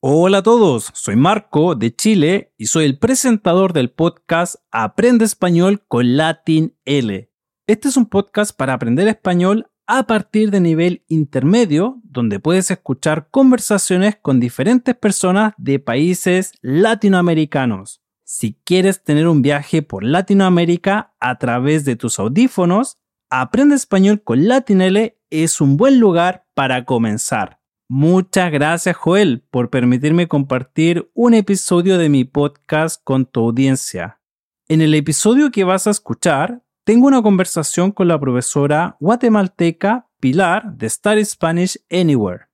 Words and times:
Hola 0.00 0.38
a 0.38 0.42
todos, 0.44 0.90
soy 0.94 1.16
Marco 1.16 1.74
de 1.74 1.92
Chile 1.92 2.52
y 2.56 2.66
soy 2.66 2.84
el 2.84 3.00
presentador 3.00 3.72
del 3.72 3.90
podcast 3.90 4.54
Aprende 4.70 5.24
Español 5.24 5.82
con 5.88 6.16
Latin 6.16 6.76
L. 6.84 7.32
Este 7.66 7.88
es 7.88 7.96
un 7.96 8.06
podcast 8.06 8.56
para 8.56 8.74
aprender 8.74 9.08
español 9.08 9.72
a 9.88 10.06
partir 10.06 10.52
de 10.52 10.60
nivel 10.60 11.02
intermedio, 11.08 12.00
donde 12.04 12.38
puedes 12.38 12.70
escuchar 12.70 13.26
conversaciones 13.32 14.14
con 14.22 14.38
diferentes 14.38 14.94
personas 14.94 15.54
de 15.56 15.80
países 15.80 16.52
latinoamericanos. 16.60 18.00
Si 18.22 18.54
quieres 18.62 19.02
tener 19.02 19.26
un 19.26 19.42
viaje 19.42 19.82
por 19.82 20.04
Latinoamérica 20.04 21.16
a 21.18 21.38
través 21.38 21.84
de 21.84 21.96
tus 21.96 22.20
audífonos, 22.20 22.98
Aprende 23.30 23.74
Español 23.74 24.22
con 24.22 24.46
Latin 24.46 24.80
L 24.80 25.18
es 25.28 25.60
un 25.60 25.76
buen 25.76 25.98
lugar 25.98 26.46
para 26.54 26.84
comenzar. 26.84 27.57
Muchas 27.90 28.52
gracias 28.52 28.96
Joel 28.96 29.42
por 29.50 29.70
permitirme 29.70 30.28
compartir 30.28 31.10
un 31.14 31.32
episodio 31.32 31.96
de 31.96 32.10
mi 32.10 32.24
podcast 32.24 33.02
con 33.02 33.24
tu 33.24 33.40
audiencia. 33.40 34.20
En 34.68 34.82
el 34.82 34.92
episodio 34.92 35.50
que 35.50 35.64
vas 35.64 35.86
a 35.86 35.90
escuchar, 35.90 36.62
tengo 36.84 37.06
una 37.06 37.22
conversación 37.22 37.90
con 37.92 38.06
la 38.06 38.20
profesora 38.20 38.98
guatemalteca 39.00 40.06
Pilar 40.20 40.74
de 40.76 40.90
Study 40.90 41.24
Spanish 41.24 41.78
Anywhere. 41.90 42.48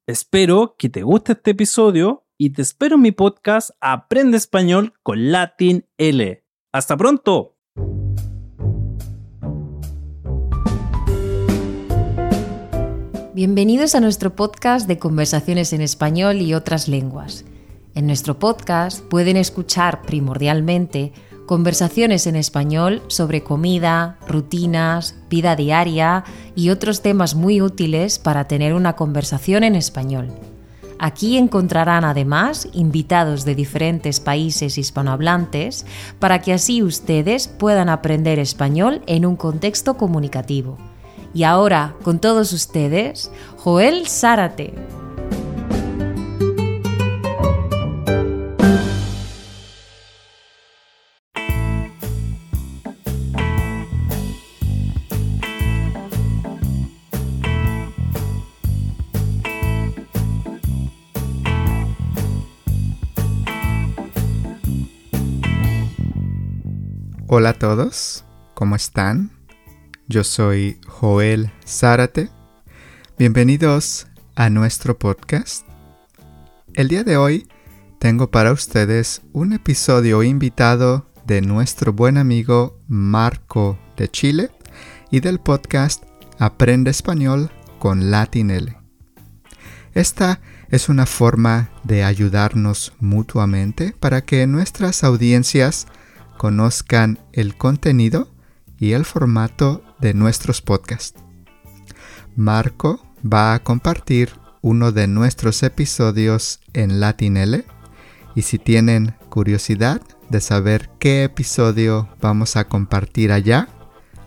Espero 0.07 0.75
que 0.77 0.89
te 0.89 1.03
guste 1.03 1.33
este 1.33 1.51
episodio 1.51 2.25
y 2.37 2.49
te 2.49 2.63
espero 2.63 2.95
en 2.95 3.01
mi 3.01 3.11
podcast 3.11 3.69
Aprende 3.79 4.37
Español 4.37 4.93
con 5.03 5.31
Latin 5.31 5.85
L. 5.97 6.43
¡Hasta 6.73 6.97
pronto! 6.97 7.57
Bienvenidos 13.33 13.95
a 13.95 14.01
nuestro 14.01 14.35
podcast 14.35 14.87
de 14.87 14.99
conversaciones 14.99 15.71
en 15.71 15.81
español 15.81 16.41
y 16.41 16.53
otras 16.53 16.87
lenguas. 16.87 17.45
En 17.95 18.05
nuestro 18.05 18.39
podcast 18.39 19.03
pueden 19.05 19.37
escuchar 19.37 20.01
primordialmente 20.01 21.13
conversaciones 21.51 22.27
en 22.27 22.37
español 22.37 23.01
sobre 23.07 23.43
comida, 23.43 24.17
rutinas, 24.25 25.15
vida 25.29 25.57
diaria 25.57 26.23
y 26.55 26.69
otros 26.69 27.01
temas 27.01 27.35
muy 27.35 27.61
útiles 27.61 28.19
para 28.19 28.47
tener 28.47 28.73
una 28.73 28.95
conversación 28.95 29.65
en 29.65 29.75
español. 29.75 30.29
Aquí 30.97 31.37
encontrarán 31.37 32.05
además 32.05 32.69
invitados 32.71 33.43
de 33.43 33.55
diferentes 33.55 34.21
países 34.21 34.77
hispanohablantes 34.77 35.85
para 36.19 36.39
que 36.41 36.53
así 36.53 36.83
ustedes 36.83 37.49
puedan 37.49 37.89
aprender 37.89 38.39
español 38.39 39.01
en 39.05 39.25
un 39.25 39.35
contexto 39.35 39.97
comunicativo. 39.97 40.77
Y 41.33 41.43
ahora, 41.43 41.95
con 42.01 42.19
todos 42.19 42.53
ustedes, 42.53 43.29
Joel 43.57 44.07
Zárate. 44.07 44.73
Hola 67.33 67.51
a 67.51 67.53
todos, 67.53 68.25
¿cómo 68.55 68.75
están? 68.75 69.31
Yo 70.09 70.25
soy 70.25 70.81
Joel 70.85 71.49
Zárate. 71.65 72.29
Bienvenidos 73.17 74.07
a 74.35 74.49
nuestro 74.49 74.99
podcast. 74.99 75.65
El 76.73 76.89
día 76.89 77.05
de 77.05 77.15
hoy 77.15 77.47
tengo 77.99 78.29
para 78.29 78.51
ustedes 78.51 79.21
un 79.31 79.53
episodio 79.53 80.23
invitado 80.23 81.09
de 81.25 81.41
nuestro 81.41 81.93
buen 81.93 82.17
amigo 82.17 82.77
Marco 82.89 83.79
de 83.95 84.09
Chile 84.11 84.49
y 85.09 85.21
del 85.21 85.39
podcast 85.39 86.03
Aprende 86.37 86.91
Español 86.91 87.49
con 87.79 88.11
Latinl. 88.11 88.75
Esta 89.93 90.41
es 90.67 90.89
una 90.89 91.05
forma 91.05 91.69
de 91.85 92.03
ayudarnos 92.03 92.91
mutuamente 92.99 93.95
para 93.97 94.19
que 94.19 94.45
nuestras 94.47 95.05
audiencias 95.05 95.87
conozcan 96.41 97.19
el 97.33 97.55
contenido 97.55 98.27
y 98.79 98.93
el 98.93 99.05
formato 99.05 99.83
de 99.99 100.15
nuestros 100.15 100.63
podcasts. 100.63 101.21
Marco 102.35 103.05
va 103.23 103.53
a 103.53 103.59
compartir 103.61 104.31
uno 104.61 104.91
de 104.91 105.05
nuestros 105.05 105.61
episodios 105.61 106.59
en 106.73 106.99
Latinl 106.99 107.63
y 108.33 108.41
si 108.41 108.57
tienen 108.57 109.13
curiosidad 109.29 110.01
de 110.31 110.41
saber 110.41 110.89
qué 110.97 111.25
episodio 111.25 112.09
vamos 112.21 112.55
a 112.55 112.67
compartir 112.67 113.31
allá, 113.31 113.67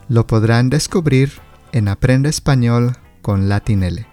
lo 0.09 0.29
podrán 0.29 0.71
descubrir 0.71 1.33
en 1.73 1.89
Aprende 1.89 2.29
Español 2.29 2.97
con 3.23 3.49
Latinl. 3.49 4.07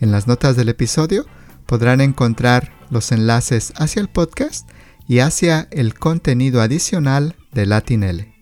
En 0.00 0.12
las 0.12 0.26
notas 0.26 0.54
del 0.54 0.68
episodio 0.68 1.24
podrán 1.64 2.02
encontrar 2.02 2.74
los 2.90 3.10
enlaces 3.10 3.72
hacia 3.76 4.02
el 4.02 4.08
podcast 4.08 4.68
y 5.10 5.18
hacia 5.18 5.66
el 5.72 5.94
contenido 5.94 6.60
adicional 6.60 7.34
de 7.50 7.66
Latinl. 7.66 8.32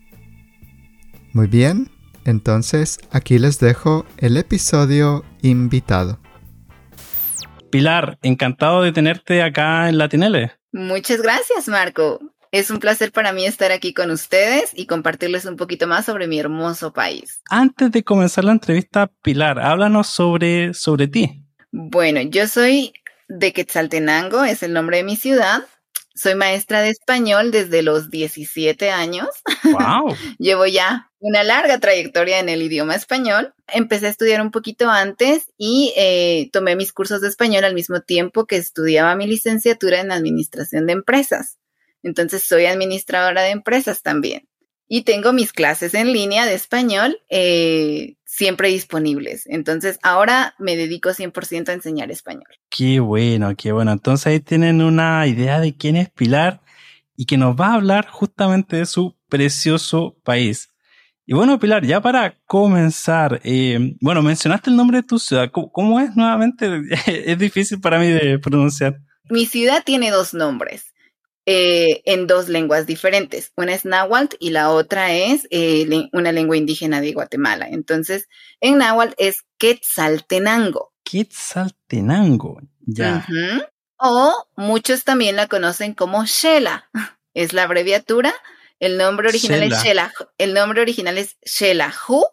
Muy 1.33 1.47
bien, 1.47 1.89
entonces 2.25 2.99
aquí 3.09 3.39
les 3.39 3.59
dejo 3.59 4.05
el 4.17 4.37
episodio 4.37 5.25
invitado. 5.41 6.19
Pilar, 7.71 8.19
encantado 8.21 8.83
de 8.83 8.91
tenerte 8.91 9.41
acá 9.41 9.89
en 9.89 9.97
Latinl. 9.97 10.51
Muchas 10.71 11.23
gracias, 11.23 11.67
Marco. 11.67 12.19
Es 12.51 12.69
un 12.69 12.77
placer 12.77 13.11
para 13.11 13.33
mí 13.33 13.47
estar 13.47 13.71
aquí 13.71 13.95
con 13.95 14.11
ustedes 14.11 14.69
y 14.75 14.85
compartirles 14.85 15.45
un 15.45 15.55
poquito 15.55 15.87
más 15.87 16.05
sobre 16.05 16.27
mi 16.27 16.37
hermoso 16.37 16.93
país. 16.93 17.41
Antes 17.49 17.89
de 17.89 18.03
comenzar 18.03 18.43
la 18.43 18.51
entrevista, 18.51 19.09
Pilar, 19.23 19.59
háblanos 19.59 20.05
sobre, 20.05 20.75
sobre 20.75 21.07
ti. 21.07 21.43
Bueno, 21.71 22.21
yo 22.21 22.47
soy 22.47 22.93
de 23.27 23.53
Quetzaltenango, 23.53 24.43
es 24.43 24.61
el 24.61 24.73
nombre 24.73 24.97
de 24.97 25.03
mi 25.03 25.15
ciudad. 25.15 25.63
Soy 26.19 26.35
maestra 26.35 26.81
de 26.81 26.89
español 26.89 27.51
desde 27.51 27.81
los 27.81 28.09
17 28.09 28.89
años. 28.89 29.29
Wow. 29.63 30.15
Llevo 30.37 30.65
ya 30.65 31.11
una 31.19 31.43
larga 31.43 31.79
trayectoria 31.79 32.39
en 32.39 32.49
el 32.49 32.61
idioma 32.61 32.95
español. 32.95 33.53
Empecé 33.67 34.07
a 34.07 34.09
estudiar 34.09 34.41
un 34.41 34.51
poquito 34.51 34.89
antes 34.89 35.51
y 35.57 35.93
eh, 35.95 36.49
tomé 36.51 36.75
mis 36.75 36.91
cursos 36.91 37.21
de 37.21 37.29
español 37.29 37.63
al 37.63 37.73
mismo 37.73 38.01
tiempo 38.01 38.45
que 38.45 38.57
estudiaba 38.57 39.15
mi 39.15 39.27
licenciatura 39.27 40.01
en 40.01 40.11
administración 40.11 40.87
de 40.87 40.93
empresas. 40.93 41.57
Entonces 42.03 42.43
soy 42.43 42.65
administradora 42.65 43.43
de 43.43 43.51
empresas 43.51 44.01
también 44.01 44.49
y 44.91 45.03
tengo 45.03 45.31
mis 45.31 45.53
clases 45.53 45.93
en 45.93 46.11
línea 46.11 46.47
de 46.47 46.55
español 46.55 47.19
eh, 47.29 48.15
siempre 48.25 48.69
disponibles. 48.69 49.45
Entonces, 49.45 49.99
ahora 50.01 50.55
me 50.57 50.75
dedico 50.75 51.09
100% 51.09 51.69
a 51.69 51.73
enseñar 51.73 52.11
español. 52.11 52.47
Qué 52.69 52.99
bueno, 52.99 53.55
qué 53.55 53.71
bueno. 53.71 53.91
Entonces 53.91 54.25
ahí 54.25 54.39
tienen 54.39 54.81
una 54.81 55.25
idea 55.27 55.59
de 55.59 55.77
quién 55.77 55.95
es 55.95 56.09
Pilar 56.09 56.61
y 57.15 57.25
que 57.25 57.37
nos 57.37 57.55
va 57.55 57.67
a 57.67 57.73
hablar 57.75 58.07
justamente 58.07 58.77
de 58.77 58.87
su 58.87 59.15
precioso 59.29 60.17
país. 60.23 60.69
Y 61.27 61.35
bueno, 61.35 61.59
Pilar, 61.59 61.85
ya 61.85 62.01
para 62.01 62.39
comenzar, 62.47 63.39
eh, 63.43 63.95
bueno, 64.01 64.23
mencionaste 64.23 64.71
el 64.71 64.75
nombre 64.75 64.97
de 64.97 65.03
tu 65.03 65.19
ciudad. 65.19 65.51
¿Cómo, 65.51 65.99
es 65.99 66.15
nuevamente? 66.15 66.81
es 67.05 67.37
difícil 67.37 67.79
para 67.79 67.99
mí 67.99 68.07
de 68.07 68.39
pronunciar. 68.39 68.97
Mi 69.29 69.45
ciudad 69.45 69.83
tiene 69.85 70.09
dos 70.09 70.33
nombres. 70.33 70.85
Eh, 71.45 72.03
en 72.05 72.27
dos 72.27 72.47
lenguas 72.47 72.85
diferentes. 72.85 73.53
Una 73.55 73.73
es 73.73 73.83
náhuatl 73.83 74.35
y 74.39 74.51
la 74.51 74.69
otra 74.69 75.13
es 75.13 75.47
eh, 75.49 75.87
una 76.13 76.31
lengua 76.31 76.57
indígena 76.57 77.01
de 77.01 77.13
Guatemala. 77.13 77.67
Entonces, 77.69 78.27
en 78.61 78.77
náhuatl 78.77 79.15
es 79.17 79.45
Quetzaltenango. 79.57 80.93
Quetzaltenango, 81.03 82.61
ya. 82.81 83.25
O 83.97 84.47
muchos 84.55 85.03
también 85.03 85.35
la 85.35 85.47
conocen 85.47 85.93
como 85.93 86.25
Shela. 86.25 86.89
Es 87.35 87.53
la 87.53 87.63
abreviatura. 87.63 88.33
El 88.79 88.97
nombre 88.97 89.29
original 89.29 89.61
es 89.63 89.83
Shela. 89.83 90.11
El 90.37 90.53
nombre 90.53 90.81
original 90.81 91.17
es 91.17 91.37
Shelahu, 91.45 92.25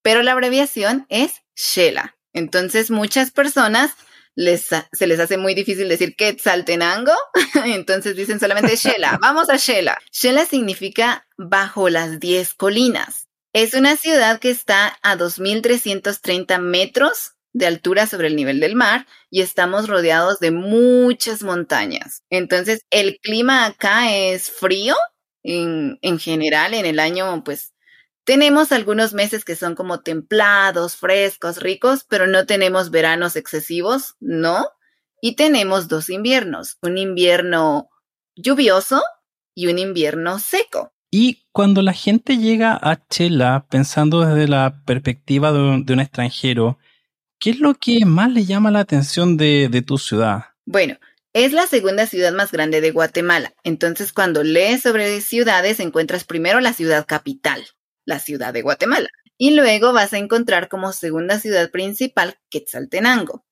pero 0.00 0.22
la 0.22 0.32
abreviación 0.32 1.06
es 1.08 1.42
Shela. 1.56 2.16
Entonces, 2.32 2.90
muchas 2.90 3.30
personas 3.30 3.92
se 4.34 5.06
les 5.06 5.20
hace 5.20 5.36
muy 5.36 5.54
difícil 5.54 5.88
decir 5.88 6.16
Quetzaltenango, 6.16 7.12
entonces 7.66 8.16
dicen 8.16 8.40
solamente 8.40 8.76
Shela, 8.76 9.18
vamos 9.22 9.50
a 9.50 9.56
Shela. 9.56 9.98
Shela 10.10 10.46
significa 10.46 11.26
bajo 11.36 11.88
las 11.88 12.20
diez 12.20 12.54
colinas. 12.54 13.28
Es 13.52 13.74
una 13.74 13.96
ciudad 13.96 14.40
que 14.40 14.50
está 14.50 14.98
a 15.02 15.16
2.330 15.16 16.58
metros 16.58 17.32
de 17.52 17.66
altura 17.66 18.06
sobre 18.06 18.28
el 18.28 18.36
nivel 18.36 18.60
del 18.60 18.74
mar 18.74 19.06
y 19.28 19.42
estamos 19.42 19.88
rodeados 19.88 20.40
de 20.40 20.52
muchas 20.52 21.42
montañas. 21.42 22.22
Entonces, 22.30 22.80
el 22.90 23.18
clima 23.18 23.66
acá 23.66 24.14
es 24.16 24.50
frío 24.50 24.96
en, 25.42 25.98
en 26.00 26.18
general, 26.18 26.72
en 26.72 26.86
el 26.86 26.98
año, 26.98 27.44
pues 27.44 27.74
tenemos 28.24 28.72
algunos 28.72 29.14
meses 29.14 29.44
que 29.44 29.56
son 29.56 29.74
como 29.74 30.00
templados, 30.00 30.96
frescos, 30.96 31.60
ricos, 31.60 32.04
pero 32.08 32.26
no 32.26 32.46
tenemos 32.46 32.90
veranos 32.90 33.36
excesivos, 33.36 34.16
¿no? 34.20 34.66
Y 35.20 35.36
tenemos 35.36 35.88
dos 35.88 36.08
inviernos, 36.10 36.78
un 36.82 36.98
invierno 36.98 37.88
lluvioso 38.36 39.02
y 39.54 39.66
un 39.66 39.78
invierno 39.78 40.38
seco. 40.38 40.92
Y 41.10 41.44
cuando 41.52 41.82
la 41.82 41.92
gente 41.92 42.38
llega 42.38 42.78
a 42.80 43.06
Chela 43.08 43.66
pensando 43.68 44.24
desde 44.24 44.48
la 44.48 44.82
perspectiva 44.86 45.52
de 45.52 45.58
un, 45.58 46.00
extranjero, 46.00 46.78
¿qué 47.38 47.50
es 47.50 47.60
lo 47.60 47.74
que 47.74 48.04
más 48.06 48.32
le 48.32 48.44
llama 48.44 48.70
la 48.70 48.80
atención 48.80 49.36
de, 49.36 49.68
de 49.70 49.82
tu 49.82 49.98
ciudad? 49.98 50.46
Bueno, 50.64 50.96
es 51.34 51.52
la 51.52 51.66
segunda 51.66 52.06
ciudad 52.06 52.32
más 52.32 52.50
grande 52.50 52.80
de 52.80 52.92
Guatemala. 52.92 53.52
Entonces, 53.62 54.12
cuando 54.12 54.42
lees 54.42 54.82
sobre 54.82 55.20
ciudades, 55.20 55.80
encuentras 55.80 56.24
primero 56.24 56.60
la 56.60 56.72
ciudad 56.72 57.04
capital, 57.06 57.62
la 58.04 58.18
ciudad 58.18 58.52
de 58.52 58.62
Guatemala. 58.62 59.08
Y 59.38 59.54
luego 59.54 59.92
vas 59.92 60.12
a 60.12 60.18
encontrar 60.18 60.68
como 60.68 60.92
segunda 60.92 61.40
ciudad 61.40 61.70
principal 61.70 62.38
Quetzaltenango. 62.50 63.44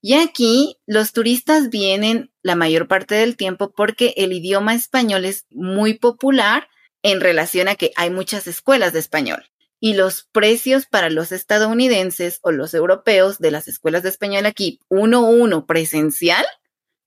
Y 0.00 0.14
aquí 0.14 0.78
los 0.86 1.12
turistas 1.12 1.70
vienen 1.70 2.32
la 2.42 2.54
mayor 2.54 2.86
parte 2.86 3.16
del 3.16 3.36
tiempo 3.36 3.72
porque 3.72 4.14
el 4.16 4.32
idioma 4.32 4.74
español 4.74 5.24
es 5.24 5.46
muy 5.50 5.94
popular 5.94 6.68
en 7.02 7.20
relación 7.20 7.68
a 7.68 7.74
que 7.74 7.92
hay 7.96 8.10
muchas 8.10 8.46
escuelas 8.46 8.92
de 8.92 9.00
español. 9.00 9.44
Y 9.78 9.94
los 9.94 10.28
precios 10.32 10.86
para 10.86 11.10
los 11.10 11.32
estadounidenses 11.32 12.40
o 12.42 12.50
los 12.50 12.72
europeos 12.72 13.38
de 13.38 13.50
las 13.50 13.68
escuelas 13.68 14.02
de 14.02 14.08
español 14.08 14.46
aquí, 14.46 14.80
uno 14.88 15.28
uno 15.28 15.66
presencial, 15.66 16.44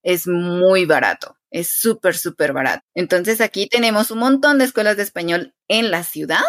es 0.04 0.28
muy 0.28 0.86
barato. 0.86 1.38
Es 1.52 1.72
súper, 1.72 2.16
súper 2.16 2.54
barato. 2.54 2.84
Entonces 2.94 3.42
aquí 3.42 3.68
tenemos 3.68 4.12
un 4.12 4.20
montón 4.20 4.60
de 4.60 4.66
escuelas 4.66 4.98
de 4.98 5.04
español 5.04 5.56
en 5.68 5.90
la 5.90 6.04
ciudad. 6.04 6.44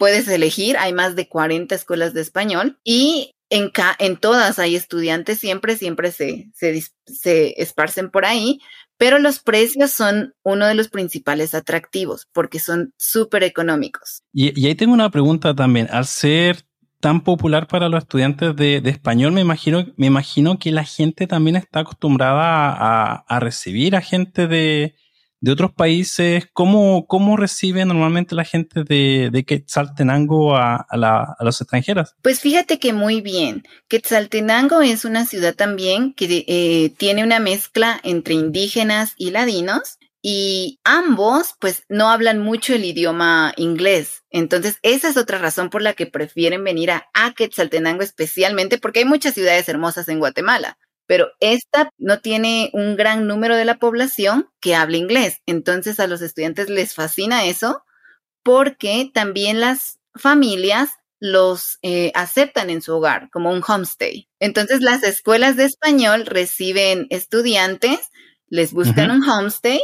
Puedes 0.00 0.28
elegir, 0.28 0.78
hay 0.78 0.94
más 0.94 1.14
de 1.14 1.28
40 1.28 1.74
escuelas 1.74 2.14
de 2.14 2.22
español 2.22 2.78
y 2.82 3.34
en, 3.50 4.16
todas 4.16 4.58
hay 4.58 4.74
estudiantes, 4.74 5.38
siempre, 5.38 5.76
siempre 5.76 6.10
se, 6.10 6.48
se, 6.54 6.82
se 7.04 7.60
esparcen 7.60 8.10
por 8.10 8.24
ahí, 8.24 8.60
pero 8.96 9.18
los 9.18 9.40
precios 9.40 9.90
son 9.90 10.32
uno 10.42 10.66
de 10.66 10.74
los 10.74 10.88
principales 10.88 11.54
atractivos 11.54 12.26
porque 12.32 12.60
son 12.60 12.94
súper 12.96 13.42
económicos. 13.42 14.22
Y, 14.32 14.66
ahí 14.66 14.74
tengo 14.74 14.94
una 14.94 15.10
pregunta 15.10 15.54
también. 15.54 15.86
Al 15.90 16.06
ser 16.06 16.64
tan 17.00 17.20
popular 17.20 17.66
para 17.66 17.90
los 17.90 18.04
estudiantes 18.04 18.56
de, 18.56 18.80
español, 18.86 19.32
me 19.32 19.42
imagino, 19.42 19.84
me 19.98 20.06
imagino 20.06 20.58
que 20.58 20.72
la 20.72 20.84
gente 20.84 21.26
también 21.26 21.56
está 21.56 21.80
acostumbrada 21.80 23.22
a 23.28 23.40
recibir 23.40 23.96
a 23.96 24.00
gente 24.00 24.46
de, 24.46 24.94
de 25.40 25.52
otros 25.52 25.72
países, 25.72 26.48
¿cómo, 26.52 27.06
cómo 27.06 27.36
recibe 27.36 27.84
normalmente 27.84 28.34
la 28.34 28.44
gente 28.44 28.84
de, 28.84 29.44
Quetzaltenango 29.46 30.56
a? 30.56 30.86
Pues 32.22 32.40
fíjate 32.40 32.78
que 32.78 32.92
muy 32.92 33.20
bien. 33.20 33.64
Quetzaltenango 33.88 34.82
es 34.82 35.04
una 35.04 35.24
ciudad 35.24 35.54
también 35.54 36.12
que 36.12 36.44
eh, 36.46 36.90
tiene 36.96 37.24
una 37.24 37.40
mezcla 37.40 37.98
entre 38.02 38.34
indígenas 38.34 39.14
y 39.16 39.30
ladinos 39.30 39.98
y 40.22 40.78
ambos 40.84 41.54
pues 41.58 41.84
no 41.88 42.10
hablan 42.10 42.40
mucho 42.40 42.74
el 42.74 42.84
idioma 42.84 43.54
inglés. 43.56 44.24
Entonces 44.30 44.78
esa 44.82 45.08
es 45.08 45.16
otra 45.16 45.38
razón 45.38 45.70
por 45.70 45.80
la 45.80 45.94
que 45.94 46.06
prefieren 46.06 46.62
venir 46.62 46.90
a, 46.90 47.08
a 47.14 47.32
Quetzaltenango 47.32 48.02
especialmente 48.02 48.78
porque 48.78 49.00
hay 49.00 49.06
muchas 49.06 49.34
ciudades 49.34 49.68
hermosas 49.68 50.08
en 50.08 50.18
Guatemala 50.18 50.76
pero 51.10 51.32
esta 51.40 51.90
no 51.98 52.20
tiene 52.20 52.70
un 52.72 52.94
gran 52.94 53.26
número 53.26 53.56
de 53.56 53.64
la 53.64 53.80
población 53.80 54.48
que 54.60 54.76
hable 54.76 54.96
inglés. 54.96 55.40
Entonces 55.44 55.98
a 55.98 56.06
los 56.06 56.22
estudiantes 56.22 56.70
les 56.70 56.94
fascina 56.94 57.46
eso 57.46 57.82
porque 58.44 59.10
también 59.12 59.58
las 59.58 59.98
familias 60.14 60.90
los 61.18 61.80
eh, 61.82 62.12
aceptan 62.14 62.70
en 62.70 62.80
su 62.80 62.94
hogar 62.94 63.28
como 63.32 63.50
un 63.50 63.60
homestay. 63.66 64.28
Entonces 64.38 64.82
las 64.82 65.02
escuelas 65.02 65.56
de 65.56 65.64
español 65.64 66.26
reciben 66.26 67.08
estudiantes, 67.10 67.98
les 68.46 68.72
buscan 68.72 69.10
un 69.10 69.28
homestay 69.28 69.80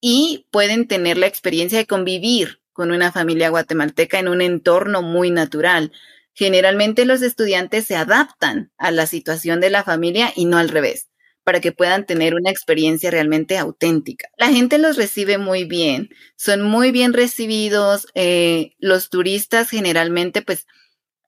y 0.00 0.48
pueden 0.50 0.88
tener 0.88 1.18
la 1.18 1.28
experiencia 1.28 1.78
de 1.78 1.86
convivir 1.86 2.60
con 2.72 2.90
una 2.90 3.12
familia 3.12 3.50
guatemalteca 3.50 4.18
en 4.18 4.26
un 4.26 4.42
entorno 4.42 5.02
muy 5.02 5.30
natural. 5.30 5.92
Generalmente 6.38 7.04
los 7.04 7.20
estudiantes 7.22 7.86
se 7.86 7.96
adaptan 7.96 8.70
a 8.78 8.92
la 8.92 9.06
situación 9.06 9.58
de 9.58 9.70
la 9.70 9.82
familia 9.82 10.32
y 10.36 10.44
no 10.44 10.56
al 10.56 10.68
revés, 10.68 11.08
para 11.42 11.60
que 11.60 11.72
puedan 11.72 12.06
tener 12.06 12.36
una 12.36 12.48
experiencia 12.48 13.10
realmente 13.10 13.58
auténtica. 13.58 14.28
La 14.38 14.46
gente 14.46 14.78
los 14.78 14.96
recibe 14.96 15.36
muy 15.36 15.64
bien, 15.64 16.10
son 16.36 16.62
muy 16.62 16.92
bien 16.92 17.12
recibidos, 17.12 18.06
eh, 18.14 18.70
los 18.78 19.10
turistas 19.10 19.68
generalmente 19.68 20.40
pues 20.40 20.64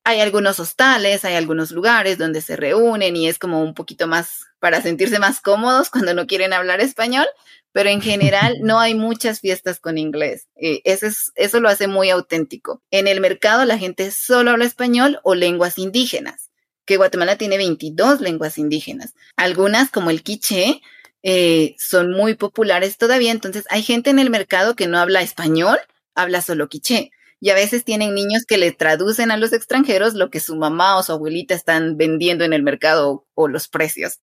hay 0.04 0.20
algunos 0.20 0.60
hostales, 0.60 1.24
hay 1.24 1.34
algunos 1.34 1.72
lugares 1.72 2.16
donde 2.16 2.40
se 2.40 2.54
reúnen 2.54 3.16
y 3.16 3.26
es 3.26 3.40
como 3.40 3.64
un 3.64 3.74
poquito 3.74 4.06
más 4.06 4.44
para 4.60 4.80
sentirse 4.80 5.18
más 5.18 5.40
cómodos 5.40 5.90
cuando 5.90 6.14
no 6.14 6.28
quieren 6.28 6.52
hablar 6.52 6.80
español, 6.80 7.26
pero 7.72 7.88
en 7.88 8.00
general 8.00 8.58
no 8.62 8.81
hay 8.81 8.94
muchas 8.94 9.40
fiestas 9.40 9.81
con 9.81 9.99
inglés. 9.99 10.49
Eh, 10.56 10.81
eso, 10.84 11.06
es, 11.06 11.32
eso 11.34 11.61
lo 11.61 11.69
hace 11.69 11.87
muy 11.87 12.11
auténtico. 12.11 12.82
En 12.90 13.06
el 13.06 13.20
mercado 13.20 13.64
la 13.64 13.78
gente 13.78 14.11
solo 14.11 14.50
habla 14.50 14.64
español 14.64 15.20
o 15.22 15.34
lenguas 15.34 15.78
indígenas, 15.78 16.50
que 16.84 16.96
Guatemala 16.96 17.37
tiene 17.37 17.56
22 17.56 18.20
lenguas 18.20 18.58
indígenas. 18.58 19.14
Algunas, 19.37 19.90
como 19.90 20.11
el 20.11 20.22
quiché, 20.22 20.81
eh, 21.22 21.76
son 21.78 22.12
muy 22.12 22.34
populares 22.34 22.96
todavía, 22.96 23.31
entonces 23.31 23.64
hay 23.69 23.82
gente 23.82 24.11
en 24.11 24.19
el 24.19 24.31
mercado 24.31 24.75
que 24.75 24.87
no 24.87 24.99
habla 24.99 25.22
español, 25.22 25.78
habla 26.14 26.43
solo 26.43 26.69
quiché. 26.69 27.11
Y 27.43 27.49
a 27.50 27.55
veces 27.55 27.84
tienen 27.84 28.14
niños 28.14 28.44
que 28.46 28.58
le 28.58 28.70
traducen 28.70 29.31
a 29.31 29.38
los 29.38 29.55
extranjeros 29.55 30.12
lo 30.14 30.28
que 30.28 30.40
su 30.40 30.56
mamá 30.56 30.99
o 30.99 31.02
su 31.02 31.12
abuelita 31.12 31.55
están 31.55 31.96
vendiendo 31.96 32.44
en 32.44 32.52
el 32.52 32.62
mercado 32.62 33.26
o 33.34 33.49
los 33.49 33.69
precios. 33.69 34.19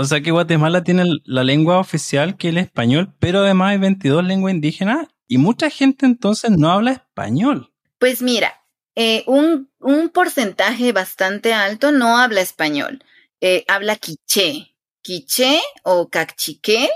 O 0.00 0.04
sea 0.04 0.20
que 0.20 0.30
Guatemala 0.30 0.84
tiene 0.84 1.04
la 1.24 1.42
lengua 1.42 1.80
oficial 1.80 2.36
que 2.36 2.48
es 2.48 2.52
el 2.52 2.58
español, 2.58 3.12
pero 3.18 3.40
además 3.40 3.72
hay 3.72 3.78
22 3.78 4.24
lenguas 4.24 4.54
indígenas 4.54 5.08
y 5.26 5.38
mucha 5.38 5.70
gente 5.70 6.06
entonces 6.06 6.52
no 6.52 6.70
habla 6.70 6.92
español. 6.92 7.72
Pues 7.98 8.22
mira, 8.22 8.62
eh, 8.94 9.24
un, 9.26 9.68
porcentaje 10.14 10.92
bastante 10.92 11.52
alto 11.52 11.90
no 11.90 12.16
habla 12.16 12.42
español, 12.42 13.04
eh, 13.40 13.64
habla 13.66 13.96
quiché, 13.96 14.76
quiché 15.02 15.60
o 15.82 16.08
cacchiquel, 16.08 16.88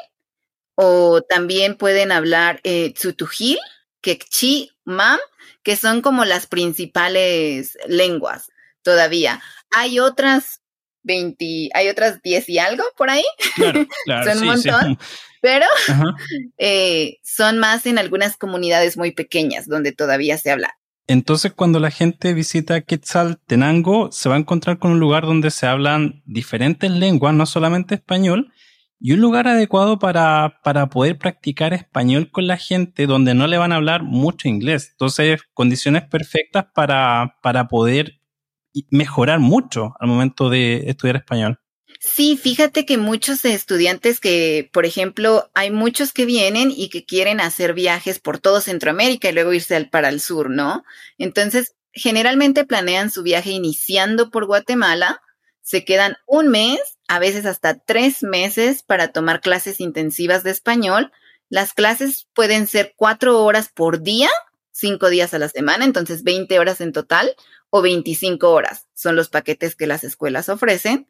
o 0.77 1.23
también 1.23 1.77
pueden 1.77 2.13
hablar 2.13 2.61
eh, 2.63 2.95
tzutujil, 2.95 3.59
mam, 4.85 5.19
que 5.65 5.75
son 5.75 6.03
como 6.03 6.25
las 6.25 6.47
principales 6.47 7.77
lenguas 7.89 8.53
todavía. 8.83 9.43
Hay 9.71 9.99
otras 9.99 10.62
20, 11.03 11.71
hay 11.75 11.89
otras 11.89 12.23
10 12.23 12.49
y 12.49 12.59
algo 12.59 12.85
por 12.97 13.11
ahí. 13.11 13.25
Claro, 13.55 13.87
son 14.33 14.39
un 14.39 14.47
montón. 14.47 14.99
Pero 15.41 15.67
eh, 16.59 17.19
son 17.25 17.59
más 17.59 17.87
en 17.87 17.99
algunas 17.99 18.37
comunidades 18.37 18.97
muy 18.97 19.11
pequeñas 19.11 19.67
donde 19.67 19.93
todavía 19.93 20.39
se 20.39 20.53
habla. 20.53 20.77
Entonces, 21.09 21.53
cuando 21.53 21.81
la 21.81 21.91
gente 21.91 22.33
visita 22.33 22.81
Quetzaltenango, 22.81 24.13
se 24.13 24.29
va 24.29 24.37
a 24.37 24.39
encontrar 24.39 24.79
con 24.79 24.93
un 24.93 25.01
lugar 25.01 25.27
donde 25.27 25.51
se 25.51 25.67
hablan 25.67 26.23
diferentes 26.27 26.91
lenguas, 26.91 27.35
no 27.35 27.45
solamente 27.45 27.97
español, 27.97 28.53
y 29.01 29.13
un 29.13 29.21
lugar 29.21 29.49
adecuado 29.49 29.99
para, 29.99 30.61
para 30.63 30.89
poder 30.89 31.19
practicar 31.19 31.75
español 31.75 32.31
con 32.31 32.47
la 32.47 32.57
gente 32.57 33.07
donde 33.07 33.35
no 33.35 33.49
le 33.49 33.59
van 33.59 33.73
a 33.73 33.77
hablar 33.77 34.05
mucho 34.05 34.49
inglés. 34.49 34.91
Entonces, 34.93 35.43
condiciones 35.55 36.05
perfectas 36.05 36.67
para, 36.73 37.37
para 37.43 37.67
poder 37.67 38.22
mejorar 38.91 39.41
mucho 39.41 39.95
al 40.01 40.09
momento 40.09 40.51
de 40.51 40.85
estudiar 40.89 41.17
español. 41.17 41.59
Sí, 42.01 42.37
fíjate 42.37 42.85
que 42.85 42.99
muchos 42.99 43.45
estudiantes 43.45 44.19
que, 44.19 44.69
por 44.73 44.87
ejemplo, 44.87 45.51
hay 45.55 45.71
muchos 45.71 46.13
que 46.13 46.25
vienen 46.25 46.73
y 46.75 46.89
que 46.89 47.05
quieren 47.05 47.41
hacer 47.41 47.75
viajes 47.75 48.19
por 48.19 48.41
todo 48.41 48.61
Centroamérica 48.61 49.29
y 49.29 49.33
luego 49.33 49.53
irse 49.53 49.77
al, 49.77 49.89
para 49.89 50.09
el 50.09 50.21
sur, 50.21 50.51
¿no? 50.51 50.85
Entonces, 51.17 51.77
generalmente 51.93 52.65
planean 52.65 53.11
su 53.11 53.23
viaje 53.23 53.51
iniciando 53.51 54.31
por 54.31 54.47
Guatemala, 54.47 55.23
se 55.61 55.85
quedan 55.85 56.17
un 56.27 56.49
mes, 56.49 56.81
a 57.07 57.19
veces 57.19 57.47
hasta 57.47 57.79
tres 57.79 58.23
meses 58.23 58.83
para 58.83 59.13
tomar 59.13 59.41
clases 59.41 59.81
intensivas 59.81 60.43
de 60.43 60.51
español. 60.51 61.13
Las 61.49 61.73
clases 61.73 62.27
pueden 62.35 62.67
ser 62.67 62.95
cuatro 62.97 63.45
horas 63.45 63.71
por 63.73 64.03
día, 64.03 64.29
cinco 64.73 65.09
días 65.09 65.35
a 65.35 65.39
la 65.39 65.49
semana, 65.49 65.85
entonces 65.85 66.25
20 66.25 66.59
horas 66.59 66.81
en 66.81 66.93
total, 66.93 67.37
o 67.75 67.81
25 67.81 68.51
horas. 68.51 68.87
Son 68.95 69.17
los 69.17 69.31
paquetes 69.31 69.75
que 69.75 69.87
las 69.87 70.05
escuelas 70.05 70.51
ofrecen. 70.51 71.09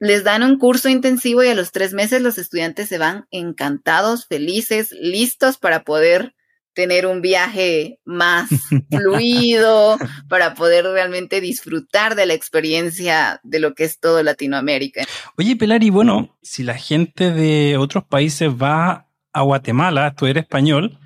Les 0.00 0.24
dan 0.24 0.42
un 0.42 0.58
curso 0.58 0.88
intensivo 0.88 1.44
y 1.44 1.48
a 1.48 1.54
los 1.54 1.70
tres 1.70 1.94
meses 1.94 2.20
los 2.20 2.38
estudiantes 2.38 2.88
se 2.88 2.98
van 2.98 3.26
encantados, 3.30 4.26
felices, 4.26 4.90
listos 5.00 5.58
para 5.58 5.84
poder 5.84 6.34
tener 6.74 7.06
un 7.06 7.22
viaje 7.22 8.00
más 8.04 8.50
fluido, 8.90 9.96
para 10.28 10.54
poder 10.54 10.84
realmente 10.84 11.40
disfrutar 11.40 12.16
de 12.16 12.26
la 12.26 12.34
experiencia 12.34 13.40
de 13.44 13.60
lo 13.60 13.74
que 13.74 13.84
es 13.84 14.00
todo 14.00 14.22
Latinoamérica. 14.24 15.04
Oye, 15.38 15.54
Pelari, 15.54 15.88
bueno, 15.88 16.36
si 16.42 16.64
la 16.64 16.74
gente 16.74 17.30
de 17.30 17.76
otros 17.78 18.04
países 18.04 18.50
va 18.50 19.08
a 19.32 19.42
Guatemala 19.42 20.04
a 20.04 20.08
estudiar 20.08 20.38
español, 20.38 20.98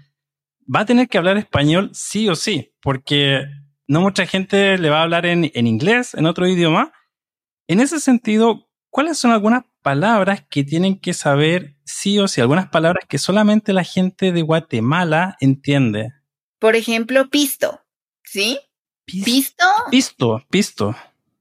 va 0.75 0.81
a 0.81 0.87
tener 0.87 1.07
que 1.07 1.19
hablar 1.19 1.37
español 1.37 1.91
sí 1.93 2.31
o 2.31 2.35
sí, 2.35 2.73
porque 2.81 3.45
no 3.91 4.01
mucha 4.01 4.27
gente 4.27 4.79
le 4.79 4.91
va 4.91 5.01
a 5.01 5.03
hablar 5.03 5.27
en, 5.27 5.51
en 5.55 5.67
inglés, 5.67 6.15
en 6.15 6.27
otro 6.27 6.47
idioma. 6.47 6.93
En 7.67 7.81
ese 7.81 8.01
sentido, 8.01 8.69
¿cuáles 8.89 9.19
son 9.19 9.33
algunas 9.33 9.65
palabras 9.83 10.45
que 10.49 10.65
tienen 10.65 10.99
que 10.99 11.15
saber 11.15 11.77
sí 11.85 12.19
o 12.19 12.29
sí, 12.29 12.41
algunas 12.41 12.69
palabras 12.69 13.05
que 13.09 13.19
solamente 13.19 13.73
la 13.73 13.85
gente 13.85 14.33
de 14.33 14.43
Guatemala 14.43 15.37
entiende. 15.41 16.13
Por 16.59 16.77
ejemplo, 16.77 17.29
pisto, 17.31 17.81
¿sí? 18.23 18.59
¿Pisto? 19.05 19.65
Pisto, 19.91 20.45
pisto. 20.51 20.97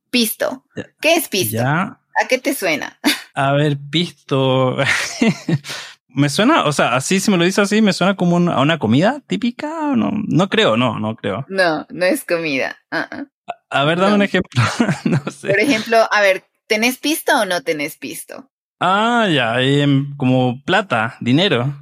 Pisto. 0.10 0.66
¿Qué 1.02 1.16
es 1.16 1.28
pisto? 1.28 1.62
¿A 1.62 2.28
qué 2.28 2.40
te 2.40 2.56
suena? 2.56 3.00
A 3.36 3.54
ver, 3.54 3.78
pisto. 3.90 4.78
me 6.10 6.30
suena, 6.30 6.66
o 6.66 6.72
sea, 6.72 6.96
así 6.96 7.20
si 7.20 7.32
me 7.32 7.38
lo 7.38 7.44
dices 7.44 7.60
así, 7.60 7.82
me 7.82 7.94
suena 7.94 8.16
como 8.16 8.38
a 8.52 8.62
una 8.62 8.80
comida 8.80 9.22
típica. 9.28 9.96
No, 9.96 10.12
no 10.12 10.50
creo, 10.50 10.78
no, 10.78 11.00
no 11.00 11.16
creo. 11.16 11.46
No, 11.50 11.86
no 11.90 12.06
es 12.06 12.24
comida. 12.26 12.78
A, 12.92 13.84
ver, 13.86 14.00
dame 14.00 14.16
un 14.16 14.22
ejemplo. 14.22 14.62
no 15.06 15.20
sé. 15.32 15.50
Por 15.50 15.60
ejemplo, 15.60 15.98
a 16.12 16.22
ver, 16.22 16.44
¿tenés 16.68 16.98
pisto 16.98 17.40
o 17.40 17.46
no 17.46 17.62
tenés 17.62 17.98
pisto? 17.98 18.50
Ah, 18.80 19.28
ya, 19.32 19.62
em, 19.62 20.16
como 20.18 20.64
plata, 20.64 21.18
dinero. 21.20 21.74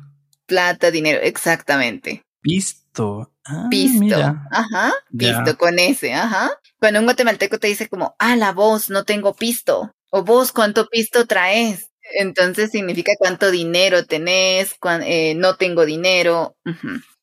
Plata, 0.46 0.92
dinero, 0.92 1.20
exactamente. 1.22 2.24
Pisto. 2.42 3.32
Ah, 3.46 3.68
pisto. 3.70 4.16
Ajá. 4.52 4.94
Pisto 5.16 5.58
con 5.58 5.80
ese, 5.80 6.14
ajá. 6.14 6.52
Cuando 6.80 7.00
un 7.00 7.06
guatemalteco 7.06 7.60
te 7.60 7.68
dice 7.68 7.88
como, 7.88 8.16
ah, 8.20 8.36
la 8.36 8.52
voz, 8.52 8.90
no 8.90 9.04
tengo 9.04 9.34
pisto. 9.34 9.92
O 10.10 10.24
vos, 10.24 10.52
¿cuánto 10.52 10.88
pisto 10.88 11.26
traes? 11.26 11.92
Entonces 12.16 12.72
significa 12.72 13.12
cuánto 13.18 13.52
dinero 13.52 14.06
tenés, 14.06 14.76
eh, 15.02 15.36
no 15.36 15.56
tengo 15.56 15.86
dinero. 15.86 16.56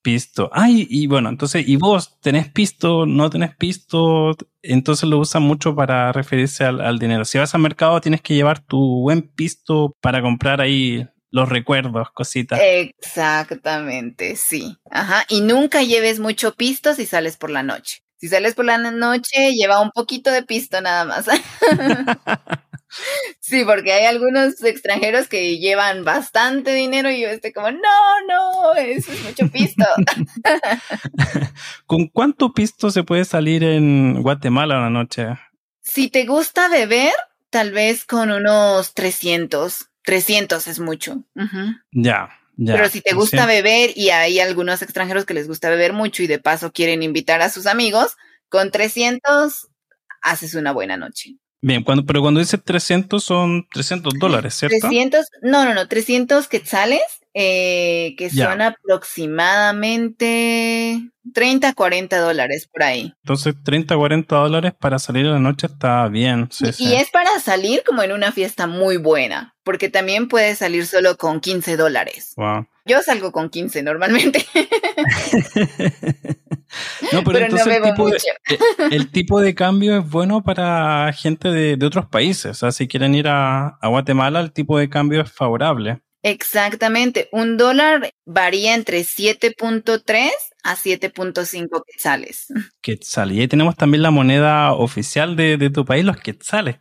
Pisto. 0.02 0.50
Ay, 0.52 0.86
y 0.90 1.06
bueno, 1.06 1.30
entonces, 1.30 1.66
¿y 1.66 1.76
vos 1.76 2.20
tenés 2.20 2.50
pisto, 2.50 3.06
no 3.06 3.30
tenés 3.30 3.56
pisto? 3.56 4.36
Entonces 4.62 5.08
lo 5.08 5.18
usan 5.18 5.42
mucho 5.42 5.74
para 5.74 6.12
referirse 6.12 6.64
al, 6.64 6.98
dinero. 6.98 7.24
Si 7.24 7.38
vas 7.38 7.54
al 7.54 7.62
mercado 7.62 8.00
tienes 8.00 8.20
que 8.20 8.34
llevar 8.34 8.60
tu 8.60 9.00
buen 9.00 9.22
pisto 9.22 9.94
para 10.00 10.20
comprar 10.20 10.60
ahí 10.60 11.08
los 11.30 11.48
recuerdos, 11.48 12.10
cositas. 12.12 12.60
Exactamente, 12.62 14.36
sí. 14.36 14.76
Ajá. 14.90 15.24
Y 15.28 15.40
nunca 15.40 15.82
lleves 15.82 16.20
mucho 16.20 16.54
pisto 16.54 16.94
si 16.94 17.06
sales 17.06 17.36
por 17.36 17.50
la 17.50 17.62
noche. 17.62 18.04
Si 18.16 18.28
sales 18.28 18.54
por 18.54 18.64
la 18.66 18.78
noche, 18.78 19.52
lleva 19.52 19.80
un 19.80 19.90
poquito 19.90 20.30
de 20.30 20.42
pisto 20.42 20.80
nada 20.80 21.04
más. 21.04 21.26
Sí, 23.40 23.64
porque 23.64 23.92
hay 23.92 24.06
algunos 24.06 24.62
extranjeros 24.62 25.28
que 25.28 25.58
llevan 25.58 26.04
bastante 26.04 26.74
dinero 26.74 27.10
y 27.10 27.20
yo 27.20 27.28
estoy 27.28 27.52
como, 27.52 27.70
no, 27.70 27.78
no, 28.28 28.74
eso 28.74 29.12
es 29.12 29.22
mucho 29.22 29.48
pisto. 29.48 29.84
¿Con 31.86 32.08
cuánto 32.08 32.52
pisto 32.52 32.90
se 32.90 33.04
puede 33.04 33.24
salir 33.24 33.62
en 33.64 34.22
Guatemala 34.22 34.78
una 34.78 34.90
noche? 34.90 35.26
Si 35.80 36.08
te 36.08 36.24
gusta 36.24 36.68
beber, 36.68 37.12
tal 37.50 37.72
vez 37.72 38.04
con 38.04 38.30
unos 38.30 38.94
300. 38.94 39.88
300 40.02 40.66
es 40.66 40.80
mucho. 40.80 41.22
Ya. 41.92 42.30
Ya, 42.56 42.74
Pero 42.74 42.88
si 42.88 43.00
te 43.00 43.14
gusta 43.14 43.46
beber 43.46 43.90
y 43.96 44.10
hay 44.10 44.38
algunos 44.38 44.80
extranjeros 44.80 45.24
que 45.24 45.34
les 45.34 45.48
gusta 45.48 45.70
beber 45.70 45.92
mucho 45.92 46.22
y 46.22 46.28
de 46.28 46.38
paso 46.38 46.72
quieren 46.72 47.02
invitar 47.02 47.42
a 47.42 47.50
sus 47.50 47.66
amigos, 47.66 48.16
con 48.48 48.70
300 48.70 49.68
haces 50.22 50.54
una 50.54 50.72
buena 50.72 50.96
noche. 50.96 51.36
Bien, 51.64 51.82
cuando, 51.82 52.04
pero 52.04 52.20
cuando 52.20 52.40
dice 52.40 52.58
300 52.58 53.24
son 53.24 53.66
300 53.72 54.12
dólares, 54.18 54.54
¿cierto? 54.54 54.76
300, 54.82 55.24
no, 55.40 55.64
no, 55.64 55.72
no, 55.72 55.88
300 55.88 56.46
quetzales, 56.46 57.00
eh, 57.32 58.14
que 58.18 58.28
son 58.28 58.60
aproximadamente 58.60 61.00
30, 61.32 61.72
40 61.72 62.18
dólares 62.18 62.68
por 62.70 62.82
ahí. 62.82 63.14
Entonces, 63.22 63.54
30, 63.64 63.96
40 63.96 64.36
dólares 64.36 64.74
para 64.78 64.98
salir 64.98 65.24
a 65.24 65.30
la 65.30 65.38
noche 65.38 65.68
está 65.68 66.06
bien. 66.08 66.50
y, 66.76 66.92
es 66.92 67.10
para 67.10 67.40
salir 67.40 67.82
como 67.86 68.02
en 68.02 68.12
una 68.12 68.30
fiesta 68.30 68.66
muy 68.66 68.98
buena, 68.98 69.54
porque 69.64 69.88
también 69.88 70.28
puedes 70.28 70.58
salir 70.58 70.86
solo 70.86 71.16
con 71.16 71.40
15 71.40 71.78
dólares. 71.78 72.34
Wow. 72.36 72.66
Yo 72.84 73.00
salgo 73.00 73.32
con 73.32 73.48
15 73.48 73.82
normalmente. 73.82 74.44
No, 77.12 77.22
pero, 77.22 77.38
entonces 77.38 77.66
eh, 77.66 78.58
el, 78.90 79.10
tipo 79.10 79.40
de, 79.40 79.54
cambio 79.54 79.98
es 79.98 80.08
bueno 80.08 80.42
para 80.42 81.12
gente 81.12 81.48
de, 81.48 81.84
otros 81.84 82.06
países. 82.06 82.50
O 82.50 82.54
sea, 82.54 82.72
si 82.72 82.88
quieren 82.88 83.14
ir 83.14 83.28
a, 83.28 83.78
Guatemala, 83.82 84.40
el 84.40 84.52
tipo 84.52 84.78
de 84.78 84.88
cambio 84.88 85.22
es 85.22 85.32
favorable. 85.32 86.00
Exactamente. 86.22 87.28
Un 87.32 87.56
dólar 87.56 88.10
varía 88.24 88.74
entre 88.74 89.00
7.3 89.02 90.30
a 90.62 90.76
7.5 90.76 91.82
quetzales. 91.86 92.46
Quetzales. 92.80 93.36
Y 93.36 93.40
ahí 93.42 93.48
tenemos 93.48 93.76
también 93.76 94.02
la 94.02 94.10
moneda 94.10 94.72
oficial 94.72 95.36
de, 95.36 95.70
tu 95.70 95.84
país, 95.84 96.04
los 96.04 96.16
quetzales. 96.16 96.76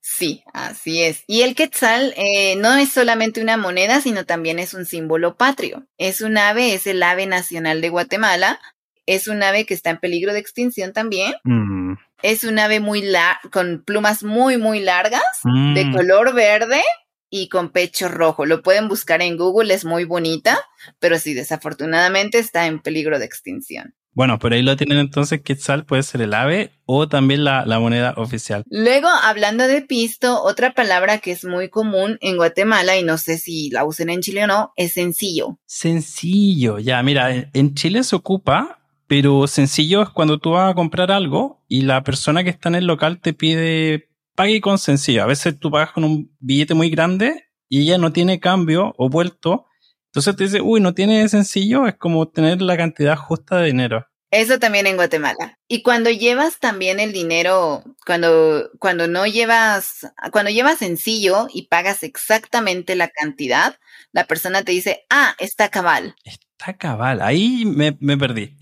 Sí, 0.00 0.42
así 0.52 1.02
es. 1.02 1.24
Y 1.26 1.42
el 1.42 1.54
quetzal 1.54 2.14
eh, 2.16 2.56
no 2.56 2.76
es 2.76 2.90
solamente 2.90 3.42
una 3.42 3.56
moneda, 3.56 4.00
sino 4.00 4.24
también 4.24 4.58
es 4.58 4.74
un 4.74 4.86
símbolo 4.86 5.36
patrio. 5.36 5.86
Es 5.98 6.20
un 6.20 6.38
ave, 6.38 6.74
es 6.74 6.86
el 6.86 7.02
ave 7.02 7.26
nacional 7.26 7.80
de 7.80 7.90
Guatemala, 7.90 8.60
es 9.06 9.28
un 9.28 9.42
ave 9.42 9.64
que 9.64 9.74
está 9.74 9.90
en 9.90 9.98
peligro 9.98 10.32
de 10.32 10.40
extinción 10.40 10.92
también. 10.92 11.34
Mm. 11.44 11.94
Es 12.22 12.44
un 12.44 12.58
ave 12.58 12.80
muy 12.80 13.04
con 13.52 13.82
plumas 13.84 14.22
muy, 14.22 14.58
muy 14.58 14.80
largas, 14.80 15.22
de 15.44 15.84
mm. 15.84 15.92
color 15.94 16.34
verde 16.34 16.82
y 17.30 17.48
con 17.48 17.70
pecho 17.70 18.08
rojo. 18.08 18.46
Lo 18.46 18.62
pueden 18.62 18.88
buscar 18.88 19.22
en 19.22 19.36
Google, 19.36 19.72
es 19.72 19.84
muy 19.84 20.04
bonita, 20.04 20.58
pero 20.98 21.18
sí, 21.18 21.34
desafortunadamente 21.34 22.38
está 22.38 22.66
en 22.66 22.80
peligro 22.80 23.18
de 23.18 23.24
extinción. 23.24 23.94
Bueno, 24.12 24.38
por 24.38 24.54
ahí 24.54 24.62
lo 24.62 24.76
tienen 24.76 24.96
entonces, 24.96 25.42
Quetzal 25.42 25.84
puede 25.84 26.02
ser 26.02 26.22
el 26.22 26.32
ave 26.32 26.72
o 26.86 27.06
también 27.06 27.44
la, 27.44 27.66
la, 27.66 27.78
moneda 27.78 28.14
oficial. 28.16 28.62
Luego, 28.70 29.08
hablando 29.08 29.68
de 29.68 29.82
pisto, 29.82 30.42
otra 30.42 30.72
palabra 30.72 31.18
que 31.18 31.32
es 31.32 31.44
muy 31.44 31.68
común 31.68 32.16
en 32.22 32.38
Guatemala 32.38 32.96
y 32.96 33.02
no 33.02 33.18
sé 33.18 33.36
si 33.36 33.68
la 33.68 33.84
usen 33.84 34.08
en 34.08 34.22
Chile 34.22 34.44
o 34.44 34.46
no, 34.46 34.72
es 34.74 34.94
sencillo. 34.94 35.58
Sencillo, 35.66 36.78
ya, 36.78 37.02
mira, 37.02 37.50
en 37.52 37.74
Chile 37.74 38.02
se 38.04 38.16
ocupa 38.16 38.78
pero 39.06 39.46
sencillo 39.46 40.02
es 40.02 40.10
cuando 40.10 40.38
tú 40.38 40.52
vas 40.52 40.70
a 40.70 40.74
comprar 40.74 41.10
algo 41.10 41.62
y 41.68 41.82
la 41.82 42.02
persona 42.02 42.44
que 42.44 42.50
está 42.50 42.68
en 42.68 42.76
el 42.76 42.86
local 42.86 43.20
te 43.20 43.32
pide 43.32 44.10
pague 44.34 44.60
con 44.60 44.78
sencillo. 44.78 45.22
A 45.22 45.26
veces 45.26 45.58
tú 45.58 45.70
pagas 45.70 45.92
con 45.92 46.04
un 46.04 46.36
billete 46.38 46.74
muy 46.74 46.90
grande 46.90 47.48
y 47.68 47.82
ella 47.82 47.98
no 47.98 48.12
tiene 48.12 48.38
cambio 48.38 48.94
o 48.98 49.08
vuelto. 49.08 49.66
Entonces 50.06 50.36
te 50.36 50.44
dice, 50.44 50.60
uy, 50.60 50.80
no 50.80 50.94
tiene 50.94 51.28
sencillo, 51.28 51.86
es 51.86 51.96
como 51.96 52.28
tener 52.28 52.62
la 52.62 52.76
cantidad 52.76 53.16
justa 53.16 53.58
de 53.58 53.66
dinero. 53.66 54.06
Eso 54.30 54.58
también 54.58 54.86
en 54.86 54.96
Guatemala. 54.96 55.58
Y 55.68 55.82
cuando 55.82 56.10
llevas 56.10 56.58
también 56.58 57.00
el 57.00 57.12
dinero, 57.12 57.84
cuando, 58.04 58.70
cuando 58.78 59.08
no 59.08 59.26
llevas, 59.26 60.06
cuando 60.32 60.50
llevas 60.50 60.78
sencillo 60.78 61.46
y 61.52 61.68
pagas 61.68 62.02
exactamente 62.02 62.96
la 62.96 63.08
cantidad, 63.08 63.78
la 64.12 64.24
persona 64.26 64.62
te 64.62 64.72
dice, 64.72 65.06
ah, 65.10 65.34
está 65.38 65.68
cabal. 65.68 66.16
Está 66.58 66.72
cabal, 66.72 67.20
ahí 67.20 67.64
me, 67.66 67.92
perdí. 68.16 68.56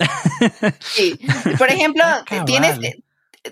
Sí, 0.81 1.19
por 1.59 1.71
ejemplo, 1.71 2.05
tienes, 2.45 2.79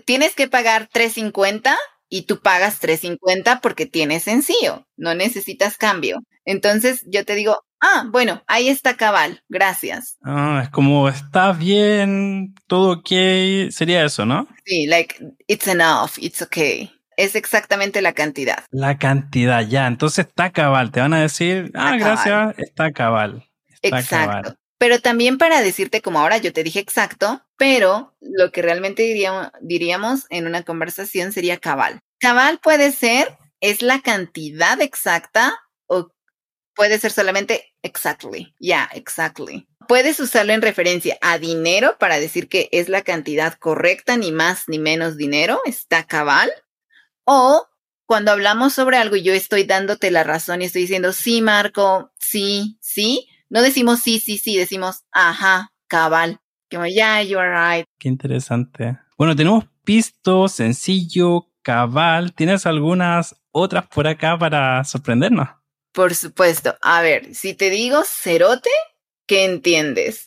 tienes 0.05 0.35
que 0.35 0.49
pagar 0.49 0.89
350 0.93 1.77
y 2.09 2.23
tú 2.23 2.41
pagas 2.41 2.81
350 2.81 3.61
porque 3.61 3.87
tienes 3.87 4.25
sencillo, 4.25 4.85
no 4.97 5.15
necesitas 5.15 5.79
cambio. 5.79 6.25
Entonces 6.45 7.05
yo 7.07 7.25
te 7.25 7.37
digo, 7.37 7.65
ah, 7.81 8.05
bueno, 8.11 8.43
ahí 8.49 8.69
está 8.69 8.97
cabal, 8.97 9.45
gracias. 9.49 10.19
Ah, 10.25 10.63
es 10.65 10.71
como 10.71 11.09
está 11.09 11.53
bien, 11.53 12.55
todo 12.67 12.99
ok, 12.99 13.71
sería 13.71 14.05
eso, 14.05 14.27
¿no? 14.27 14.49
Sí, 14.65 14.87
like, 14.87 15.17
it's 15.47 15.69
enough, 15.69 16.19
it's 16.19 16.43
okay. 16.43 16.91
Es 17.17 17.37
exactamente 17.37 18.03
la 18.03 18.13
cantidad. 18.13 18.65
La 18.71 18.99
cantidad, 18.99 19.61
ya. 19.69 19.87
Entonces 19.87 20.27
está 20.27 20.51
cabal. 20.51 20.91
Te 20.91 21.01
van 21.01 21.13
a 21.13 21.21
decir, 21.21 21.71
ah, 21.75 21.97
gracias, 21.97 22.59
está 22.59 22.91
cabal. 22.91 23.45
Exacto. 23.83 24.57
Pero 24.79 25.01
también 25.01 25.39
para 25.39 25.63
decirte 25.63 26.03
como 26.03 26.19
ahora 26.19 26.39
yo 26.39 26.53
te 26.53 26.65
dije 26.65 26.81
exacto, 26.81 27.45
pero 27.57 28.17
lo 28.21 28.51
que 28.51 28.63
realmente 28.63 29.03
diríamos, 29.03 29.49
diríamos 29.61 30.27
en 30.29 30.47
una 30.47 30.65
conversación 30.65 31.31
sería 31.33 31.59
cabal. 31.59 32.01
Cabal 32.19 32.59
puede 32.59 32.91
ser, 32.91 33.39
es 33.61 33.83
la 33.83 34.01
cantidad 34.01 34.81
exacta 34.81 35.57
o 35.87 36.11
puede 36.75 36.99
ser 36.99 37.13
solamente 37.13 37.75
exactly. 37.83 38.55
Ya, 38.59 38.89
yeah, 38.89 38.91
exactly. 38.95 39.69
Puedes 39.87 40.19
usarlo 40.21 40.53
en 40.53 40.63
referencia 40.63 41.17
a 41.21 41.39
dinero 41.39 41.97
para 41.99 42.19
decir 42.19 42.49
que 42.49 42.69
es 42.73 42.89
la 42.89 43.03
cantidad 43.03 43.55
correcta, 43.55 44.17
ni 44.17 44.33
más 44.33 44.65
ni 44.69 44.79
menos 44.79 45.17
dinero, 45.17 45.61
está 45.65 46.05
cabal. 46.05 46.51
O 47.25 47.69
cuando 48.07 48.33
hablamos 48.33 48.73
sobre 48.73 48.97
algo 48.97 49.17
y 49.17 49.23
yo 49.23 49.33
estoy 49.33 49.65
dándote 49.65 50.11
la 50.11 50.25
razón 50.25 50.61
y 50.61 50.65
estoy 50.65 50.83
diciendo, 50.83 51.13
sí, 51.13 51.41
Marco, 51.41 52.13
sí, 52.19 52.79
sí, 52.81 53.29
no 53.53 53.61
decimos 53.61 54.01
sí, 54.01 54.19
sí, 54.19 54.39
sí, 54.39 54.57
decimos 54.57 55.05
ajá, 55.13 55.75
cabal. 55.87 56.41
Como, 56.71 56.87
yeah, 56.87 57.23
you 57.23 57.39
are 57.39 57.51
right. 57.51 57.85
Qué 57.99 58.09
interesante. 58.09 58.99
Bueno, 59.19 59.37
tenemos 59.37 59.67
pisto, 59.85 60.49
sencillo, 60.49 61.49
cabal. 61.61 62.33
¿Tienes 62.33 62.65
algunas 62.65 63.37
otras 63.51 63.87
por 63.89 64.09
acá 64.09 64.39
para 64.39 64.83
sorprendernos? 64.85 65.51
Por 65.93 66.15
supuesto. 66.15 66.75
A 66.81 67.03
ver, 67.03 67.35
si 67.35 67.53
te 67.53 67.69
digo 67.69 68.05
cerote, 68.07 68.71
¿qué 69.27 69.45
entiendes? 69.45 70.25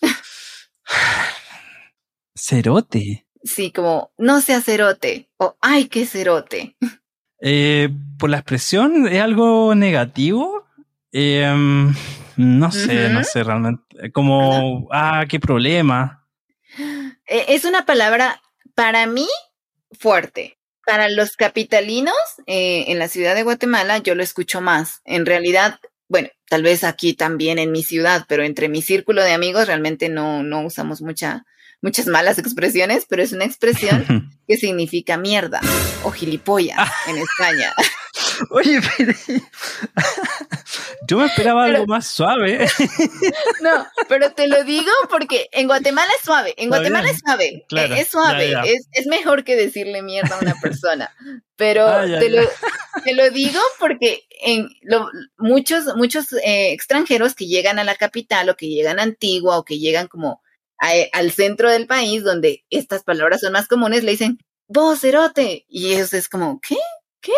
Cerote. 2.36 3.26
Sí, 3.44 3.72
como 3.72 4.12
no 4.20 4.40
sea 4.42 4.62
cerote 4.62 5.32
o 5.38 5.58
ay, 5.62 5.88
qué 5.88 6.06
cerote. 6.06 6.76
Eh, 7.42 7.90
por 8.20 8.30
la 8.30 8.38
expresión, 8.38 9.08
¿es 9.08 9.22
algo 9.22 9.74
negativo? 9.74 10.65
Eh, 11.18 11.50
no 12.36 12.72
sé, 12.74 13.08
no 13.08 13.24
sé 13.24 13.44
realmente. 13.44 14.12
Como, 14.12 14.90
ah, 14.92 15.24
qué 15.30 15.40
problema. 15.40 16.28
Eh, 17.26 17.46
Es 17.48 17.64
una 17.64 17.86
palabra 17.86 18.42
para 18.76 19.08
mí 19.08 19.28
fuerte. 19.98 20.58
Para 20.86 21.08
los 21.08 21.38
capitalinos 21.38 22.14
eh, 22.48 22.86
en 22.90 23.00
la 23.00 23.08
ciudad 23.08 23.34
de 23.34 23.44
Guatemala 23.44 24.00
yo 24.00 24.14
lo 24.14 24.24
escucho 24.24 24.60
más. 24.60 25.00
En 25.06 25.26
realidad, 25.26 25.80
bueno, 26.10 26.28
tal 26.50 26.64
vez 26.64 26.84
aquí 26.84 27.14
también 27.14 27.60
en 27.60 27.72
mi 27.72 27.82
ciudad, 27.82 28.26
pero 28.28 28.44
entre 28.44 28.68
mi 28.68 28.82
círculo 28.82 29.24
de 29.24 29.32
amigos 29.32 29.68
realmente 29.68 30.10
no, 30.10 30.44
no 30.44 30.62
usamos 30.66 31.02
mucha, 31.02 31.46
muchas 31.82 32.08
malas 32.08 32.38
expresiones, 32.40 33.06
pero 33.08 33.24
es 33.24 33.32
una 33.32 33.46
expresión 33.46 34.30
que 34.48 34.58
significa 34.58 35.16
mierda 35.18 35.62
o 36.04 36.12
gilipollas 36.12 36.92
en 37.08 37.18
España. 37.20 37.72
Oye, 38.52 38.80
pero... 38.98 39.14
yo 41.08 41.18
me 41.18 41.26
esperaba 41.26 41.66
Pero- 41.66 41.76
algo 41.78 41.88
más 41.88 42.08
suave. 42.08 42.68
No, 43.62 43.88
pero 44.08 44.32
te 44.34 44.48
lo 44.48 44.64
digo 44.64 44.92
porque 45.10 45.48
en 45.52 45.68
Guatemala 45.68 46.12
es 46.18 46.24
suave, 46.26 46.54
en 46.58 46.70
Guatemala 46.70 47.10
es 47.10 47.20
suave, 47.20 47.66
Claro, 47.68 47.96
eh, 47.96 48.00
es 48.02 48.08
suave. 48.08 48.54
Es, 48.66 48.88
es 48.92 49.08
mejor 49.08 49.44
que 49.44 49.56
decirle 49.56 50.02
mierda 50.02 50.36
a 50.36 50.40
una 50.40 50.56
persona, 50.62 51.12
pero 51.56 51.88
Ah, 51.88 52.06
ya, 52.06 52.20
te, 52.20 52.30
ya. 52.32 52.42
Lo, 52.42 52.50
te 53.04 53.14
lo 53.14 53.30
digo 53.32 53.60
porque 53.80 54.24
en 54.42 54.70
lo- 54.82 55.10
muchos, 55.38 55.96
muchos 55.96 56.32
eh, 56.34 56.72
extranjeros 56.74 57.34
que 57.36 57.48
llegan 57.48 57.80
a 57.80 57.84
la 57.84 57.96
capital 57.96 58.50
o 58.50 58.56
que 58.56 58.68
llegan 58.68 59.00
a 59.00 59.04
Antigua 59.04 59.58
o 59.58 59.66
que 59.66 59.80
llegan 59.80 60.08
como 60.08 60.42
a- 60.80 60.94
al 61.18 61.32
centro 61.32 61.70
del 61.72 61.88
país 61.88 62.24
donde 62.24 62.66
estas 62.70 63.04
palabras 63.04 63.42
son 63.42 63.54
más 63.54 63.68
comunes, 63.68 64.04
le 64.04 64.12
dicen, 64.12 64.38
vos, 64.68 65.00
cerote, 65.02 65.66
y 65.68 65.94
ellos 65.94 66.14
es 66.14 66.30
como, 66.30 66.60
¿qué? 66.62 66.78
¿Qué? 67.22 67.34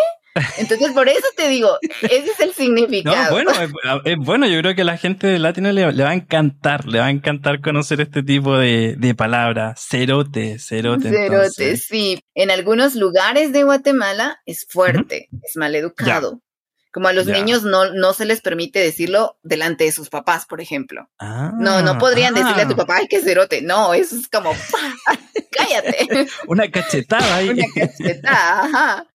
Entonces, 0.58 0.92
por 0.92 1.08
eso 1.08 1.26
te 1.36 1.48
digo, 1.48 1.78
ese 2.02 2.30
es 2.30 2.40
el 2.40 2.48
No, 2.48 2.54
significado. 2.54 3.30
bueno, 3.32 3.50
es, 3.52 3.70
es 4.04 4.16
bueno, 4.18 4.46
yo 4.46 4.60
creo 4.60 4.74
que 4.74 4.82
a 4.82 4.84
la 4.84 4.96
gente 4.96 5.26
de 5.26 5.38
Latino 5.38 5.70
le, 5.72 5.92
le 5.92 6.02
va 6.04 6.10
a 6.10 6.14
encantar, 6.14 6.86
le 6.86 6.98
va 7.00 7.06
a 7.06 7.10
encantar 7.10 7.60
conocer 7.60 8.00
este 8.00 8.22
tipo 8.22 8.56
de, 8.56 8.94
de 8.98 9.14
palabras. 9.14 9.80
Cerote, 9.88 10.58
cerote. 10.58 11.08
Cerote, 11.10 11.26
entonces. 11.26 11.84
sí. 11.88 12.20
En 12.34 12.50
algunos 12.50 12.94
lugares 12.94 13.52
de 13.52 13.64
Guatemala 13.64 14.40
es 14.46 14.66
fuerte, 14.68 15.28
es 15.42 15.56
maleducado. 15.56 16.40
Como 16.90 17.06
a 17.08 17.12
los 17.12 17.26
Ya. 17.26 17.34
niños 17.34 17.64
no, 17.64 17.92
no 17.92 18.14
se 18.14 18.24
les 18.24 18.40
permite 18.40 18.78
decirlo 18.78 19.38
delante 19.42 19.84
de 19.84 19.92
sus 19.92 20.08
papás, 20.08 20.46
por 20.46 20.60
ejemplo. 20.62 21.08
Ah, 21.18 21.52
No, 21.58 21.82
no 21.82 21.98
podrían 21.98 22.32
decirle 22.34 22.62
a 22.62 22.66
tu 22.66 22.72
ah, 22.72 22.76
papá, 22.78 22.96
ay, 23.00 23.06
qué 23.08 23.20
cerote. 23.20 23.60
No, 23.60 23.92
eso 23.92 24.16
es 24.16 24.26
como, 24.28 24.52
¡pah! 24.72 25.14
cállate. 25.52 26.26
Una 26.48 26.68
cachetada 26.70 27.36
ahí. 27.36 27.50
Una 27.50 27.64
cachetada, 27.74 28.64
ajá. 28.64 29.06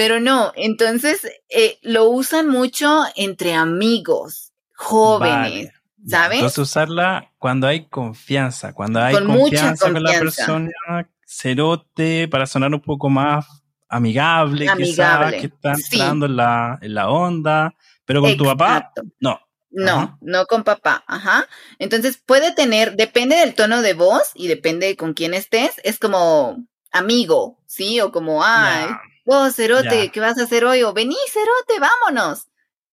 Pero 0.00 0.18
no, 0.18 0.50
entonces 0.56 1.30
eh, 1.50 1.78
lo 1.82 2.08
usan 2.08 2.48
mucho 2.48 3.02
entre 3.16 3.52
amigos, 3.52 4.54
jóvenes, 4.74 5.66
Vale. 5.66 5.72
¿sabes? 6.08 6.36
Entonces 6.38 6.58
usarla 6.58 7.30
cuando 7.36 7.66
hay 7.66 7.84
confianza, 7.84 8.72
cuando 8.72 8.98
hay 8.98 9.12
Con 9.12 9.26
mucha 9.26 9.42
confianza, 9.42 9.84
con 9.84 10.02
la 10.02 10.18
confianza. 10.18 10.22
persona, 10.46 11.10
cerote, 11.26 12.28
para 12.28 12.46
sonar 12.46 12.72
un 12.72 12.80
poco 12.80 13.10
más 13.10 13.44
amigable, 13.90 14.70
Amigable, 14.70 14.86
quizás, 14.86 15.40
que 15.42 15.46
está 15.54 15.74
sí. 15.74 15.96
entrando 15.96 16.24
en 16.24 16.36
la, 16.36 16.78
en 16.80 16.94
la 16.94 17.10
onda, 17.10 17.74
pero 18.06 18.22
con 18.22 18.34
tu 18.38 18.44
papá, 18.46 18.92
no. 19.20 19.38
No, 19.70 19.92
Ajá. 19.92 20.18
no 20.22 20.46
con 20.46 20.64
papá, 20.64 21.04
ajá. 21.08 21.46
Entonces 21.78 22.16
puede 22.24 22.54
tener, 22.54 22.96
depende 22.96 23.36
del 23.36 23.54
tono 23.54 23.82
de 23.82 23.92
voz 23.92 24.30
y 24.34 24.48
depende 24.48 24.86
de 24.86 24.96
con 24.96 25.12
quién 25.12 25.34
estés, 25.34 25.72
es 25.84 25.98
como 25.98 26.56
amigo, 26.90 27.58
¿sí? 27.66 28.00
O 28.00 28.10
como, 28.12 28.42
ay, 28.42 28.86
Ya. 28.88 29.00
Vos, 29.24 29.54
cerote, 29.54 30.04
Ya. 30.06 30.12
¿qué 30.12 30.20
vas 30.20 30.38
a 30.38 30.44
hacer 30.44 30.64
hoy? 30.64 30.82
O 30.82 30.92
vení, 30.92 31.16
cerote, 31.32 31.80
vámonos. 31.80 32.46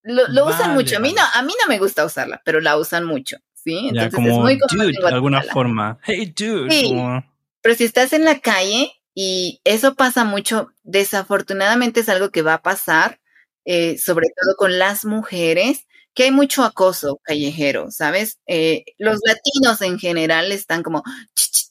Lo, 0.04 0.28
lo 0.30 0.46
usan 0.48 0.74
mucho. 0.74 0.98
A 0.98 1.00
mí, 1.00 1.14
no, 1.14 1.22
a 1.34 1.42
mí 1.42 1.54
no 1.62 1.68
me 1.68 1.80
gusta 1.80 2.06
usarla, 2.06 2.42
pero 2.46 2.62
la 2.62 2.78
usan 2.78 3.04
mucho, 3.06 3.38
¿sí? 3.54 3.90
Ya, 3.94 4.04
Entonces 4.04 4.08
es 4.08 4.16
como 4.16 4.42
muy 4.42 4.58
común 4.58 4.86
dude, 4.86 4.96
en 4.98 5.02
de 5.06 5.14
alguna 5.14 5.42
forma. 5.44 6.00
Hey, 6.04 6.34
dude. 6.38 6.72
Sí. 6.72 6.84
como- 6.90 7.24
Pero 7.62 7.76
si 7.76 7.84
estás 7.84 8.14
en 8.14 8.24
la 8.24 8.40
calle, 8.40 8.94
y 9.14 9.60
eso 9.66 9.96
pasa 9.96 10.24
mucho, 10.24 10.72
desafortunadamente 10.84 12.02
es 12.02 12.10
algo 12.10 12.30
que 12.30 12.42
va 12.44 12.54
a 12.56 12.62
pasar, 12.62 13.20
eh, 13.66 13.98
sobre 13.98 14.28
todo 14.28 14.56
con 14.58 14.78
las 14.80 15.04
mujeres, 15.06 15.86
que 16.14 16.24
hay 16.24 16.32
mucho 16.32 16.64
acoso 16.64 17.20
callejero, 17.24 17.92
¿sabes? 17.92 18.40
Eh, 18.48 18.86
los 18.98 19.20
latinos 19.26 19.82
en 19.82 20.00
general 20.00 20.52
están 20.52 20.84
como, 20.84 21.04
"Ch, 21.36 21.52
ch, 21.52 21.52
ch, 21.52 21.67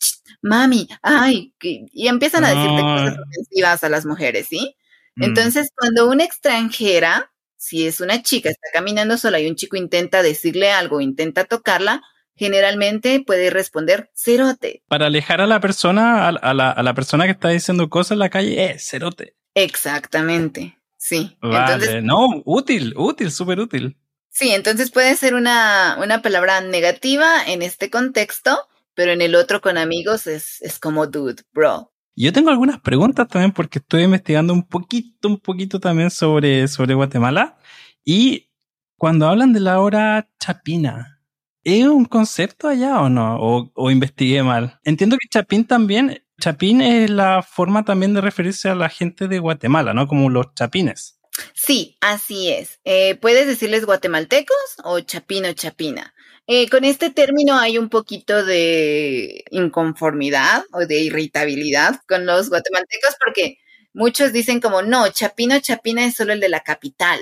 mami, 0.46 0.88
ay, 1.02 1.52
que-", 1.58 1.86
y 1.92 2.08
empiezan 2.08 2.44
a 2.44 2.50
decirte 2.50 2.82
Ah. 2.82 2.96
cosas 2.96 3.18
ofensivas 3.28 3.84
a 3.84 3.88
las 3.88 4.06
mujeres, 4.06 4.46
¿sí? 4.48 4.76
Mm. 5.16 5.24
Entonces, 5.24 5.70
cuando 5.76 6.08
una 6.08 6.24
extranjera, 6.24 7.32
si 7.56 7.86
es 7.86 8.00
una 8.00 8.22
chica, 8.22 8.48
está 8.50 8.68
caminando 8.72 9.18
sola 9.18 9.40
y 9.40 9.48
un 9.48 9.56
chico 9.56 9.76
intenta 9.76 10.22
decirle 10.22 10.70
algo, 10.72 11.00
intenta 11.00 11.44
tocarla, 11.44 12.02
generalmente 12.34 13.22
puede 13.26 13.48
responder, 13.50 14.10
cerote. 14.14 14.82
Para 14.88 15.06
alejar 15.06 15.40
a 15.40 15.46
la 15.46 15.58
persona, 15.60 16.26
a, 16.26 16.28
a 16.28 16.54
la, 16.54 16.70
a 16.70 16.82
la 16.82 16.94
persona 16.94 17.24
que 17.24 17.30
está 17.30 17.48
diciendo 17.48 17.88
cosas 17.88 18.12
en 18.12 18.18
la 18.18 18.28
calle, 18.28 18.62
eh, 18.62 18.78
cerote. 18.78 19.34
Exactamente, 19.54 20.78
sí. 20.98 21.36
Vale, 21.40 21.72
Entonces, 21.74 22.02
no, 22.02 22.26
útil, 22.44 22.92
útil, 22.96 23.30
súper 23.30 23.60
útil. 23.60 23.96
sí, 24.28 24.50
entonces 24.50 24.90
puede 24.90 25.16
ser 25.16 25.34
una, 25.34 25.96
una 26.02 26.20
palabra 26.20 26.60
negativa 26.60 27.42
en 27.46 27.62
este 27.62 27.88
contexto, 27.88 28.68
pero 28.96 29.12
en 29.12 29.20
el 29.20 29.36
otro 29.36 29.60
con 29.60 29.78
amigos 29.78 30.26
es, 30.26 30.60
es 30.62 30.80
como 30.80 31.06
dude, 31.06 31.44
bro. 31.52 31.92
Yo 32.16 32.32
tengo 32.32 32.50
algunas 32.50 32.80
preguntas 32.80 33.28
también 33.28 33.52
porque 33.52 33.78
estoy 33.78 34.02
investigando 34.02 34.54
un 34.54 34.66
poquito, 34.66 35.28
un 35.28 35.38
poquito 35.38 35.78
también 35.78 36.10
sobre, 36.10 36.66
sobre 36.66 36.94
Guatemala. 36.94 37.58
Y 38.04 38.50
cuando 38.96 39.28
hablan 39.28 39.52
de 39.52 39.60
la 39.60 39.80
hora 39.80 40.28
chapina, 40.40 41.20
¿es 41.62 41.84
un 41.84 42.06
concepto 42.06 42.68
allá 42.68 43.02
o 43.02 43.10
no? 43.10 43.36
¿O, 43.38 43.70
o 43.74 43.90
investigué 43.90 44.42
mal? 44.42 44.80
Entiendo 44.82 45.18
que 45.20 45.28
chapín 45.28 45.66
también, 45.66 46.24
chapín 46.40 46.80
es 46.80 47.10
la 47.10 47.42
forma 47.42 47.84
también 47.84 48.14
de 48.14 48.22
referirse 48.22 48.70
a 48.70 48.74
la 48.74 48.88
gente 48.88 49.28
de 49.28 49.38
Guatemala, 49.38 49.92
¿no? 49.92 50.08
Como 50.08 50.30
los 50.30 50.54
chapines. 50.54 51.20
Sí, 51.52 51.98
así 52.00 52.48
es. 52.50 52.80
Eh, 52.84 53.16
puedes 53.16 53.46
decirles 53.46 53.84
guatemaltecos 53.84 54.56
o 54.84 55.00
chapino 55.00 55.52
chapina. 55.52 56.14
Eh, 56.48 56.68
con 56.68 56.84
este 56.84 57.10
término 57.10 57.58
hay 57.58 57.76
un 57.76 57.88
poquito 57.88 58.44
de 58.44 59.44
inconformidad 59.50 60.62
o 60.72 60.86
de 60.86 61.00
irritabilidad 61.00 61.96
con 62.06 62.24
los 62.24 62.48
guatemaltecos 62.50 63.16
porque 63.24 63.58
muchos 63.92 64.32
dicen 64.32 64.60
como, 64.60 64.82
no, 64.82 65.08
chapino 65.08 65.58
chapina 65.58 66.04
es 66.06 66.14
solo 66.14 66.32
el 66.32 66.40
de 66.40 66.48
la 66.48 66.60
capital. 66.60 67.18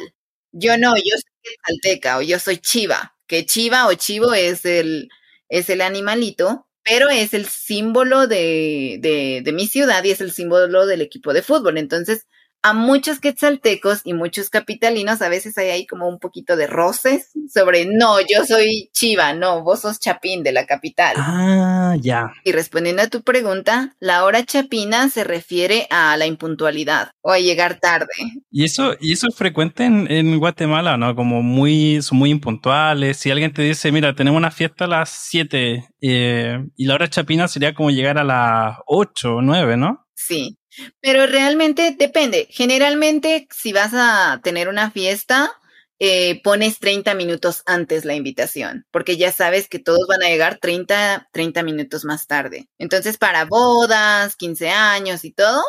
Yo 0.52 0.76
no, 0.76 0.94
yo 0.96 1.02
soy 1.16 1.32
quetzalteca 1.42 2.18
o 2.18 2.22
yo 2.22 2.38
soy 2.38 2.58
chiva, 2.58 3.16
que 3.26 3.46
chiva 3.46 3.86
o 3.88 3.94
chivo 3.94 4.34
es 4.34 4.66
el, 4.66 5.08
es 5.48 5.70
el 5.70 5.80
animalito, 5.80 6.66
pero 6.82 7.08
es 7.08 7.32
el 7.32 7.46
símbolo 7.46 8.26
de, 8.26 8.98
de 9.42 9.52
mi 9.52 9.66
ciudad 9.66 10.04
y 10.04 10.10
es 10.10 10.20
el 10.20 10.32
símbolo 10.32 10.84
del 10.86 11.00
equipo 11.00 11.32
de 11.32 11.42
fútbol. 11.42 11.78
Entonces, 11.78 12.26
a 12.64 12.72
muchos 12.72 13.20
quetzaltecos 13.20 14.00
y 14.04 14.14
muchos 14.14 14.48
capitalinos 14.48 15.20
a 15.20 15.28
veces 15.28 15.58
hay 15.58 15.68
ahí 15.68 15.86
como 15.86 16.08
un 16.08 16.18
poquito 16.18 16.56
de 16.56 16.66
roces 16.66 17.30
sobre, 17.52 17.84
no, 17.84 18.20
yo 18.20 18.46
soy 18.46 18.88
chiva, 18.94 19.34
no, 19.34 19.62
vos 19.62 19.80
sos 19.80 20.00
chapín 20.00 20.42
de 20.42 20.52
la 20.52 20.64
capital. 20.64 21.14
Ah, 21.18 21.94
ya. 22.00 22.32
Y 22.42 22.52
respondiendo 22.52 23.02
a 23.02 23.08
tu 23.08 23.20
pregunta, 23.20 23.94
la 24.00 24.24
hora 24.24 24.46
chapina 24.46 25.10
se 25.10 25.24
refiere 25.24 25.86
a 25.90 26.16
la 26.16 26.24
impuntualidad 26.24 27.10
o 27.20 27.32
a 27.32 27.38
llegar 27.38 27.80
tarde. 27.80 28.14
Y 28.50 28.64
eso, 28.64 28.94
y 28.98 29.12
eso 29.12 29.28
es 29.28 29.36
frecuente 29.36 29.84
en, 29.84 30.10
en 30.10 30.38
Guatemala, 30.38 30.96
¿no? 30.96 31.14
Como 31.14 31.42
muy, 31.42 32.00
son 32.00 32.16
muy 32.16 32.30
impuntuales. 32.30 33.18
Si 33.18 33.30
alguien 33.30 33.52
te 33.52 33.60
dice, 33.60 33.92
mira, 33.92 34.14
tenemos 34.14 34.38
una 34.38 34.50
fiesta 34.50 34.86
a 34.86 34.88
las 34.88 35.10
7 35.10 35.86
eh, 36.00 36.64
y 36.76 36.86
la 36.86 36.94
hora 36.94 37.10
chapina 37.10 37.46
sería 37.46 37.74
como 37.74 37.90
llegar 37.90 38.16
a 38.16 38.24
las 38.24 38.78
8 38.86 39.34
o 39.34 39.42
9, 39.42 39.76
¿no? 39.76 40.06
Sí, 40.14 40.56
pero 41.00 41.26
realmente 41.26 41.94
depende. 41.98 42.46
Generalmente, 42.50 43.46
si 43.50 43.72
vas 43.72 43.92
a 43.94 44.40
tener 44.42 44.68
una 44.68 44.90
fiesta, 44.90 45.52
eh, 46.00 46.40
pones 46.42 46.78
30 46.80 47.14
minutos 47.14 47.62
antes 47.66 48.04
la 48.04 48.14
invitación, 48.14 48.86
porque 48.90 49.16
ya 49.16 49.32
sabes 49.32 49.68
que 49.68 49.78
todos 49.78 50.06
van 50.08 50.22
a 50.22 50.28
llegar 50.28 50.58
30, 50.60 51.28
30 51.32 51.62
minutos 51.62 52.04
más 52.04 52.26
tarde. 52.26 52.68
Entonces, 52.78 53.16
para 53.18 53.44
bodas, 53.44 54.36
15 54.36 54.70
años 54.70 55.24
y 55.24 55.32
todo, 55.32 55.62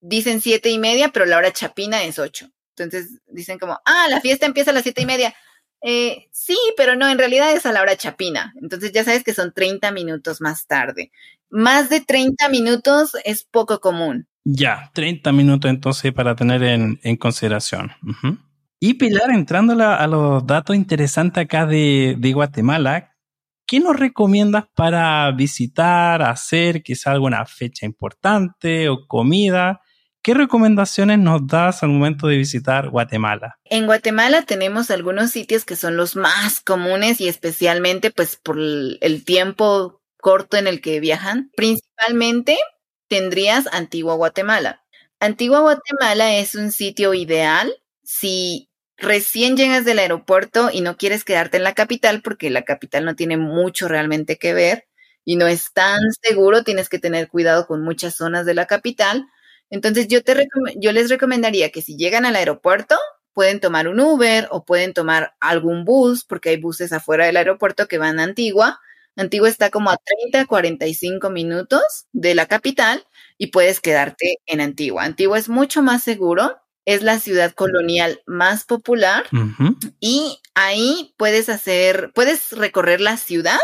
dicen 0.00 0.40
siete 0.40 0.70
y 0.70 0.78
media, 0.78 1.10
pero 1.12 1.26
la 1.26 1.36
hora 1.38 1.52
chapina 1.52 2.04
es 2.04 2.18
8. 2.18 2.48
Entonces, 2.76 3.20
dicen 3.26 3.58
como, 3.58 3.80
ah, 3.84 4.06
la 4.10 4.20
fiesta 4.20 4.46
empieza 4.46 4.70
a 4.70 4.74
las 4.74 4.82
siete 4.82 5.02
y 5.02 5.06
media. 5.06 5.34
Eh, 5.82 6.28
sí, 6.32 6.56
pero 6.76 6.96
no, 6.96 7.08
en 7.08 7.18
realidad 7.18 7.52
es 7.52 7.66
a 7.66 7.72
la 7.72 7.82
hora 7.82 7.96
chapina. 7.96 8.52
Entonces 8.60 8.92
ya 8.92 9.04
sabes 9.04 9.24
que 9.24 9.34
son 9.34 9.52
30 9.52 9.90
minutos 9.92 10.40
más 10.40 10.66
tarde. 10.66 11.10
Más 11.50 11.88
de 11.90 12.00
30 12.00 12.48
minutos 12.48 13.12
es 13.24 13.44
poco 13.44 13.80
común. 13.80 14.26
Ya, 14.48 14.92
30 14.94 15.32
minutos 15.32 15.68
entonces 15.68 16.12
para 16.12 16.36
tener 16.36 16.62
en, 16.62 17.16
consideración. 17.16 17.90
Y 18.78 18.94
Pilar, 18.94 19.32
entrando 19.32 19.72
a, 19.82 20.06
los 20.06 20.46
datos 20.46 20.76
interesantes 20.76 21.42
acá 21.42 21.66
de, 21.66 22.16
Guatemala, 22.32 23.12
¿qué 23.66 23.80
nos 23.80 23.98
recomiendas 23.98 24.66
para 24.76 25.28
visitar, 25.32 26.22
hacer 26.22 26.84
quizá 26.84 27.10
alguna 27.10 27.44
fecha 27.44 27.86
importante 27.86 28.88
o 28.88 29.08
comida? 29.08 29.80
¿Qué 30.22 30.32
recomendaciones 30.32 31.18
nos 31.18 31.44
das 31.44 31.82
al 31.82 31.88
momento 31.88 32.28
de 32.28 32.36
visitar 32.36 32.88
Guatemala? 32.88 33.58
En 33.64 33.86
Guatemala 33.86 34.42
tenemos 34.42 34.92
algunos 34.92 35.32
sitios 35.32 35.64
que 35.64 35.74
son 35.74 35.96
los 35.96 36.14
más 36.14 36.60
comunes 36.60 37.20
y 37.20 37.26
especialmente 37.26 38.12
pues 38.12 38.36
por 38.36 38.58
el 38.60 39.24
tiempo 39.24 40.00
corto 40.18 40.56
en 40.56 40.68
el 40.68 40.80
que 40.80 41.00
viajan. 41.00 41.50
Principalmente 41.56 42.56
tendrías 43.08 43.66
Antigua 43.72 44.14
Guatemala. 44.14 44.84
Antigua 45.20 45.60
Guatemala 45.60 46.36
es 46.36 46.54
un 46.54 46.72
sitio 46.72 47.14
ideal 47.14 47.74
si 48.02 48.68
recién 48.96 49.56
llegas 49.56 49.84
del 49.84 49.98
aeropuerto 49.98 50.70
y 50.72 50.80
no 50.80 50.96
quieres 50.96 51.24
quedarte 51.24 51.58
en 51.58 51.64
la 51.64 51.74
capital 51.74 52.22
porque 52.22 52.50
la 52.50 52.62
capital 52.62 53.04
no 53.04 53.14
tiene 53.14 53.36
mucho 53.36 53.88
realmente 53.88 54.38
que 54.38 54.54
ver 54.54 54.86
y 55.24 55.36
no 55.36 55.46
es 55.46 55.72
tan 55.72 56.00
seguro, 56.22 56.62
tienes 56.62 56.88
que 56.88 56.98
tener 56.98 57.28
cuidado 57.28 57.66
con 57.66 57.82
muchas 57.82 58.14
zonas 58.14 58.46
de 58.46 58.54
la 58.54 58.66
capital. 58.66 59.26
Entonces 59.70 60.06
yo, 60.08 60.22
te 60.22 60.46
yo 60.76 60.92
les 60.92 61.10
recomendaría 61.10 61.70
que 61.70 61.82
si 61.82 61.96
llegan 61.96 62.24
al 62.24 62.36
aeropuerto, 62.36 62.96
pueden 63.32 63.60
tomar 63.60 63.88
un 63.88 64.00
Uber 64.00 64.48
o 64.50 64.64
pueden 64.64 64.94
tomar 64.94 65.34
algún 65.40 65.84
bus, 65.84 66.24
porque 66.24 66.50
hay 66.50 66.56
buses 66.58 66.92
afuera 66.92 67.26
del 67.26 67.36
aeropuerto 67.36 67.88
que 67.88 67.98
van 67.98 68.20
a 68.20 68.22
Antigua, 68.22 68.80
Antigua 69.16 69.48
está 69.48 69.70
como 69.70 69.90
a 69.90 69.96
30, 69.96 70.44
45 70.46 71.30
minutos 71.30 72.06
de 72.12 72.34
la 72.34 72.46
capital 72.46 73.04
y 73.38 73.48
puedes 73.48 73.80
quedarte 73.80 74.36
en 74.46 74.60
Antigua. 74.60 75.04
Antigua 75.04 75.38
es 75.38 75.48
mucho 75.48 75.82
más 75.82 76.02
seguro, 76.02 76.58
es 76.84 77.02
la 77.02 77.18
ciudad 77.18 77.52
colonial 77.52 78.22
más 78.26 78.64
popular 78.64 79.24
y 79.98 80.38
ahí 80.54 81.14
puedes 81.16 81.48
hacer, 81.48 82.12
puedes 82.14 82.52
recorrer 82.52 83.00
la 83.00 83.16
ciudad 83.16 83.58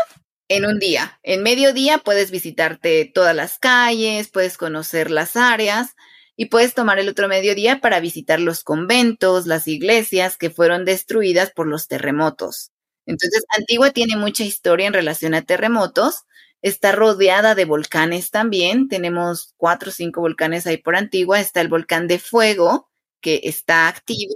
en 0.49 0.65
un 0.65 0.79
día. 0.79 1.19
En 1.23 1.41
mediodía 1.41 1.99
puedes 1.99 2.31
visitarte 2.31 3.09
todas 3.13 3.35
las 3.35 3.59
calles, 3.59 4.29
puedes 4.29 4.57
conocer 4.57 5.09
las 5.09 5.37
áreas 5.37 5.95
y 6.35 6.45
puedes 6.45 6.73
tomar 6.73 6.99
el 6.99 7.07
otro 7.09 7.27
mediodía 7.27 7.79
para 7.79 7.99
visitar 7.99 8.39
los 8.39 8.63
conventos, 8.63 9.45
las 9.45 9.67
iglesias 9.67 10.35
que 10.35 10.49
fueron 10.49 10.83
destruidas 10.83 11.51
por 11.51 11.67
los 11.67 11.87
terremotos. 11.87 12.72
Entonces, 13.05 13.43
Antigua 13.57 13.91
tiene 13.91 14.15
mucha 14.15 14.43
historia 14.43 14.87
en 14.87 14.93
relación 14.93 15.33
a 15.33 15.41
terremotos. 15.41 16.23
Está 16.61 16.93
rodeada 16.93 17.55
de 17.55 17.65
volcanes 17.65 18.31
también. 18.31 18.87
Tenemos 18.87 19.53
cuatro 19.57 19.89
o 19.89 19.93
cinco 19.93 20.21
volcanes 20.21 20.65
ahí 20.65 20.77
por 20.77 20.95
Antigua. 20.95 21.39
Está 21.39 21.61
el 21.61 21.67
volcán 21.67 22.07
de 22.07 22.19
fuego, 22.19 22.89
que 23.21 23.41
está 23.43 23.87
activo. 23.87 24.35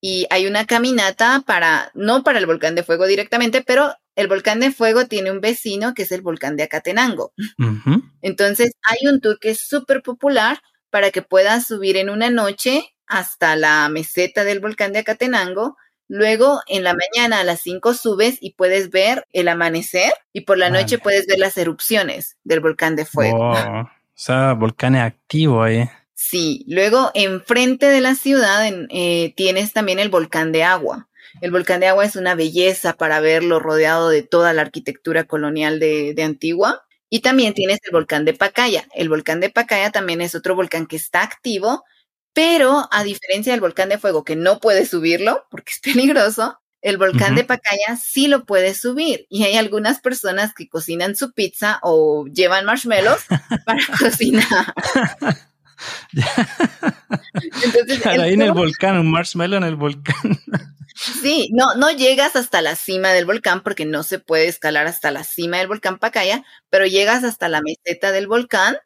Y 0.00 0.26
hay 0.30 0.46
una 0.46 0.66
caminata 0.66 1.42
para, 1.46 1.90
no 1.94 2.22
para 2.22 2.38
el 2.38 2.46
volcán 2.46 2.74
de 2.74 2.84
fuego 2.84 3.06
directamente, 3.06 3.62
pero 3.62 3.94
el 4.16 4.26
volcán 4.26 4.60
de 4.60 4.72
fuego 4.72 5.06
tiene 5.06 5.30
un 5.30 5.40
vecino 5.40 5.94
que 5.94 6.02
es 6.02 6.12
el 6.12 6.22
volcán 6.22 6.56
de 6.56 6.64
Acatenango. 6.64 7.32
Entonces, 8.20 8.72
hay 8.82 9.08
un 9.08 9.20
tour 9.20 9.38
que 9.40 9.50
es 9.50 9.60
súper 9.60 10.02
popular 10.02 10.60
para 10.90 11.10
que 11.10 11.22
puedas 11.22 11.66
subir 11.66 11.96
en 11.96 12.10
una 12.10 12.30
noche 12.30 12.84
hasta 13.06 13.56
la 13.56 13.88
meseta 13.88 14.44
del 14.44 14.60
volcán 14.60 14.92
de 14.92 15.00
Acatenango 15.00 15.76
Luego, 16.08 16.62
en 16.66 16.84
la 16.84 16.94
mañana 16.94 17.40
a 17.40 17.44
las 17.44 17.60
5 17.60 17.92
subes 17.92 18.38
y 18.40 18.54
puedes 18.54 18.90
ver 18.90 19.26
el 19.32 19.46
amanecer 19.46 20.10
y 20.32 20.40
por 20.40 20.56
la 20.56 20.70
noche 20.70 20.98
puedes 20.98 21.26
ver 21.26 21.38
las 21.38 21.58
erupciones 21.58 22.38
del 22.44 22.60
volcán 22.60 22.96
de 22.96 23.04
fuego. 23.04 23.50
O 23.50 23.90
sea, 24.14 24.54
volcán 24.54 24.96
activo 24.96 25.62
ahí. 25.62 25.88
Sí, 26.14 26.64
luego 26.66 27.10
enfrente 27.14 27.86
de 27.86 28.00
la 28.00 28.14
ciudad 28.14 28.64
eh, 28.90 29.34
tienes 29.36 29.72
también 29.74 29.98
el 29.98 30.08
volcán 30.08 30.50
de 30.50 30.64
agua. 30.64 31.08
El 31.42 31.50
volcán 31.50 31.80
de 31.80 31.88
agua 31.88 32.06
es 32.06 32.16
una 32.16 32.34
belleza 32.34 32.94
para 32.94 33.20
verlo 33.20 33.60
rodeado 33.60 34.08
de 34.08 34.22
toda 34.22 34.54
la 34.54 34.62
arquitectura 34.62 35.24
colonial 35.24 35.78
de, 35.78 36.14
de 36.14 36.22
Antigua. 36.22 36.84
Y 37.10 37.20
también 37.20 37.54
tienes 37.54 37.78
el 37.84 37.92
volcán 37.92 38.24
de 38.24 38.34
Pacaya. 38.34 38.86
El 38.94 39.08
volcán 39.08 39.40
de 39.40 39.50
Pacaya 39.50 39.90
también 39.90 40.20
es 40.20 40.34
otro 40.34 40.54
volcán 40.54 40.86
que 40.86 40.96
está 40.96 41.22
activo 41.22 41.84
pero 42.38 42.86
a 42.92 43.02
diferencia 43.02 43.52
del 43.52 43.60
volcán 43.60 43.88
de 43.88 43.98
fuego, 43.98 44.22
que 44.22 44.36
no 44.36 44.60
puedes 44.60 44.90
subirlo 44.90 45.44
porque 45.50 45.72
es 45.72 45.80
peligroso, 45.82 46.60
el 46.80 46.96
volcán 46.96 47.34
de 47.34 47.42
Pacaya 47.42 47.96
sí 48.00 48.28
lo 48.28 48.44
puedes 48.44 48.80
subir. 48.80 49.26
Y 49.28 49.42
hay 49.42 49.56
algunas 49.56 49.98
personas 49.98 50.54
que 50.54 50.68
cocinan 50.68 51.16
su 51.16 51.32
pizza 51.32 51.80
o 51.82 52.26
llevan 52.26 52.64
marshmallows 52.64 53.24
para 53.66 53.80
cocinar. 53.98 54.72
Entonces, 57.64 58.06
ahí 58.06 58.34
en 58.34 58.42
el 58.42 58.52
volcán, 58.52 58.98
un 58.98 59.10
marshmallow 59.10 59.56
en 59.56 59.64
el 59.64 59.74
volcán. 59.74 60.38
Sí, 60.94 61.50
no, 61.52 61.74
no 61.74 61.90
llegas 61.90 62.36
hasta 62.36 62.62
la 62.62 62.76
cima 62.76 63.08
del 63.08 63.24
volcán 63.24 63.64
porque 63.64 63.84
no 63.84 64.04
se 64.04 64.20
puede 64.20 64.46
escalar 64.46 64.86
hasta 64.86 65.10
la 65.10 65.24
cima 65.24 65.58
del 65.58 65.66
volcán 65.66 65.98
Pacaya, 65.98 66.44
pero 66.70 66.86
llegas 66.86 67.24
hasta 67.24 67.48
la 67.48 67.62
meseta 67.62 68.12
del 68.12 68.28
volcán 68.28 68.76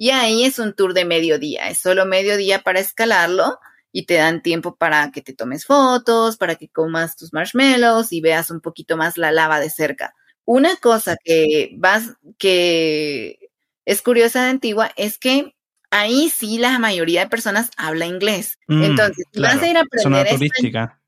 y 0.00 0.08
ahí 0.12 0.44
es 0.46 0.58
un 0.58 0.72
tour 0.72 0.94
de 0.94 1.04
mediodía, 1.04 1.68
es 1.68 1.78
solo 1.78 2.06
mediodía 2.06 2.62
para 2.62 2.80
escalarlo 2.80 3.58
y 3.92 4.06
te 4.06 4.14
dan 4.14 4.40
tiempo 4.40 4.76
para 4.76 5.10
que 5.12 5.20
te 5.20 5.34
tomes 5.34 5.66
fotos, 5.66 6.38
para 6.38 6.54
que 6.54 6.70
comas 6.70 7.16
tus 7.16 7.34
marshmallows 7.34 8.10
y 8.10 8.22
veas 8.22 8.50
un 8.50 8.62
poquito 8.62 8.96
más 8.96 9.18
la 9.18 9.30
lava 9.30 9.60
de 9.60 9.68
cerca. 9.68 10.14
Una 10.46 10.74
cosa 10.76 11.18
que 11.22 11.74
vas, 11.76 12.14
que 12.38 13.50
es 13.84 14.00
curiosa 14.00 14.42
de 14.44 14.48
Antigua 14.48 14.90
es 14.96 15.18
que 15.18 15.54
ahí 15.90 16.30
sí 16.30 16.56
la 16.56 16.78
mayoría 16.78 17.24
de 17.24 17.28
personas 17.28 17.68
habla 17.76 18.06
inglés. 18.06 18.58
Mm, 18.68 18.82
Entonces, 18.82 19.26
vas 19.34 19.62
a 19.62 19.68
ir 19.68 19.76
a 19.76 19.82
aprender 19.82 20.30
turística. 20.30 20.98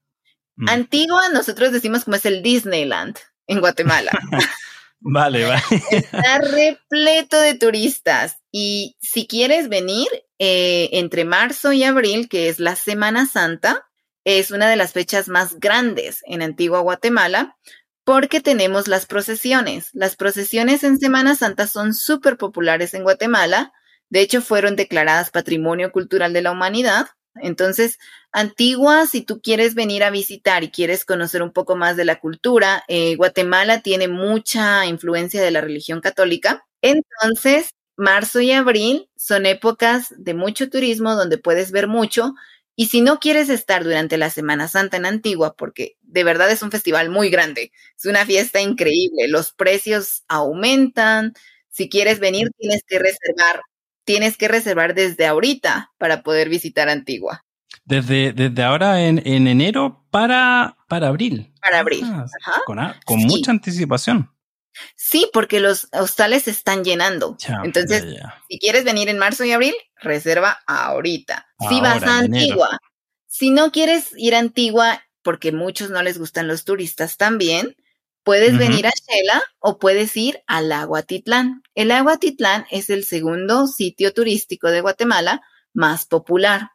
Mm. 0.56 0.68
Antigua, 0.68 1.30
nosotros 1.32 1.72
decimos 1.72 2.04
como 2.04 2.16
es 2.16 2.26
el 2.26 2.42
Disneyland 2.42 3.16
en 3.46 3.60
Guatemala. 3.60 4.10
Vale, 5.04 5.44
vale. 5.44 5.62
Está 5.90 6.38
repleto 6.38 7.40
de 7.40 7.54
turistas. 7.56 8.41
Y 8.52 8.96
si 9.00 9.26
quieres 9.26 9.68
venir 9.68 10.06
eh, 10.38 10.90
entre 10.92 11.24
marzo 11.24 11.72
y 11.72 11.82
abril, 11.82 12.28
que 12.28 12.48
es 12.48 12.60
la 12.60 12.76
Semana 12.76 13.26
Santa, 13.26 13.88
es 14.24 14.50
una 14.52 14.68
de 14.68 14.76
las 14.76 14.92
fechas 14.92 15.28
más 15.28 15.58
grandes 15.58 16.20
en 16.26 16.42
Antigua 16.42 16.80
Guatemala 16.80 17.56
porque 18.04 18.40
tenemos 18.40 18.88
las 18.88 19.06
procesiones. 19.06 19.88
Las 19.92 20.16
procesiones 20.16 20.84
en 20.84 20.98
Semana 20.98 21.34
Santa 21.34 21.66
son 21.66 21.94
súper 21.94 22.36
populares 22.36 22.94
en 22.94 23.04
Guatemala. 23.04 23.72
De 24.10 24.20
hecho, 24.20 24.42
fueron 24.42 24.76
declaradas 24.76 25.30
Patrimonio 25.30 25.90
Cultural 25.90 26.32
de 26.32 26.42
la 26.42 26.52
Humanidad 26.52 27.06
entonces, 27.36 27.98
Antigua, 28.32 29.06
si 29.06 29.22
tú 29.22 29.40
quieres 29.40 29.74
venir 29.74 30.04
a 30.04 30.10
visitar 30.10 30.64
y 30.64 30.70
quieres 30.70 31.04
conocer 31.04 31.42
un 31.42 31.52
poco 31.52 31.76
más 31.76 31.96
de 31.96 32.04
la 32.04 32.20
cultura, 32.20 32.84
eh, 32.88 33.16
Guatemala 33.16 33.80
tiene 33.80 34.08
mucha 34.08 34.86
influencia 34.86 35.42
de 35.42 35.50
la 35.50 35.60
religión 35.60 36.00
católica. 36.00 36.66
Entonces, 36.82 37.70
marzo 37.96 38.40
y 38.40 38.52
abril 38.52 39.08
son 39.16 39.46
épocas 39.46 40.14
de 40.16 40.34
mucho 40.34 40.70
turismo 40.70 41.14
donde 41.14 41.38
puedes 41.38 41.72
ver 41.72 41.88
mucho. 41.88 42.34
Y 42.74 42.86
si 42.86 43.00
no 43.02 43.20
quieres 43.20 43.48
estar 43.48 43.84
durante 43.84 44.16
la 44.16 44.30
Semana 44.30 44.66
Santa 44.68 44.96
en 44.96 45.06
Antigua, 45.06 45.54
porque 45.56 45.96
de 46.00 46.24
verdad 46.24 46.50
es 46.50 46.62
un 46.62 46.70
festival 46.70 47.10
muy 47.10 47.28
grande, 47.28 47.70
es 47.96 48.06
una 48.06 48.24
fiesta 48.24 48.60
increíble, 48.60 49.28
los 49.28 49.52
precios 49.52 50.24
aumentan. 50.28 51.34
Si 51.68 51.88
quieres 51.88 52.18
venir, 52.18 52.48
tienes 52.58 52.82
que 52.86 52.98
reservar 52.98 53.62
tienes 54.04 54.36
que 54.36 54.48
reservar 54.48 54.94
desde 54.94 55.26
ahorita 55.26 55.92
para 55.98 56.22
poder 56.22 56.48
visitar 56.48 56.88
Antigua. 56.88 57.44
Desde, 57.84 58.32
desde 58.32 58.62
ahora 58.62 59.02
en, 59.02 59.18
enero 59.26 60.04
para, 60.10 60.76
para 60.88 61.08
abril. 61.08 61.52
Para 61.60 61.80
abril. 61.80 62.04
Ah, 62.04 62.94
con, 63.04 63.20
mucha 63.20 63.50
anticipación. 63.50 64.30
Sí, 64.96 65.28
porque 65.32 65.60
los 65.60 65.88
hostales 65.92 66.44
se 66.44 66.50
están 66.50 66.84
llenando. 66.84 67.36
Entonces, 67.64 68.04
si 68.48 68.58
quieres 68.58 68.84
venir 68.84 69.08
en 69.08 69.18
marzo 69.18 69.44
y 69.44 69.52
abril, 69.52 69.74
reserva 69.96 70.58
ahorita. 70.66 71.46
si 71.68 71.80
vas 71.80 72.02
a 72.02 72.18
Antigua. 72.20 72.78
Si 73.26 73.50
no 73.50 73.72
quieres 73.72 74.12
ir 74.16 74.34
a 74.34 74.38
Antigua, 74.38 75.02
porque 75.22 75.52
muchos 75.52 75.90
no 75.90 76.02
les 76.02 76.18
gustan 76.18 76.48
los 76.48 76.64
turistas 76.64 77.16
también, 77.16 77.76
Puedes 78.24 78.56
venir 78.56 78.86
a 78.86 78.90
Shela 78.90 79.42
o 79.58 79.80
puedes 79.80 80.16
ir 80.16 80.42
al 80.46 80.68
lago 80.68 80.96
Atitlán. 80.96 81.62
El 81.74 81.88
lago 81.88 82.10
Atitlán 82.10 82.66
es 82.70 82.88
el 82.88 83.04
segundo 83.04 83.66
sitio 83.66 84.12
turístico 84.12 84.70
de 84.70 84.80
Guatemala 84.80 85.42
más 85.72 86.06
popular. 86.06 86.70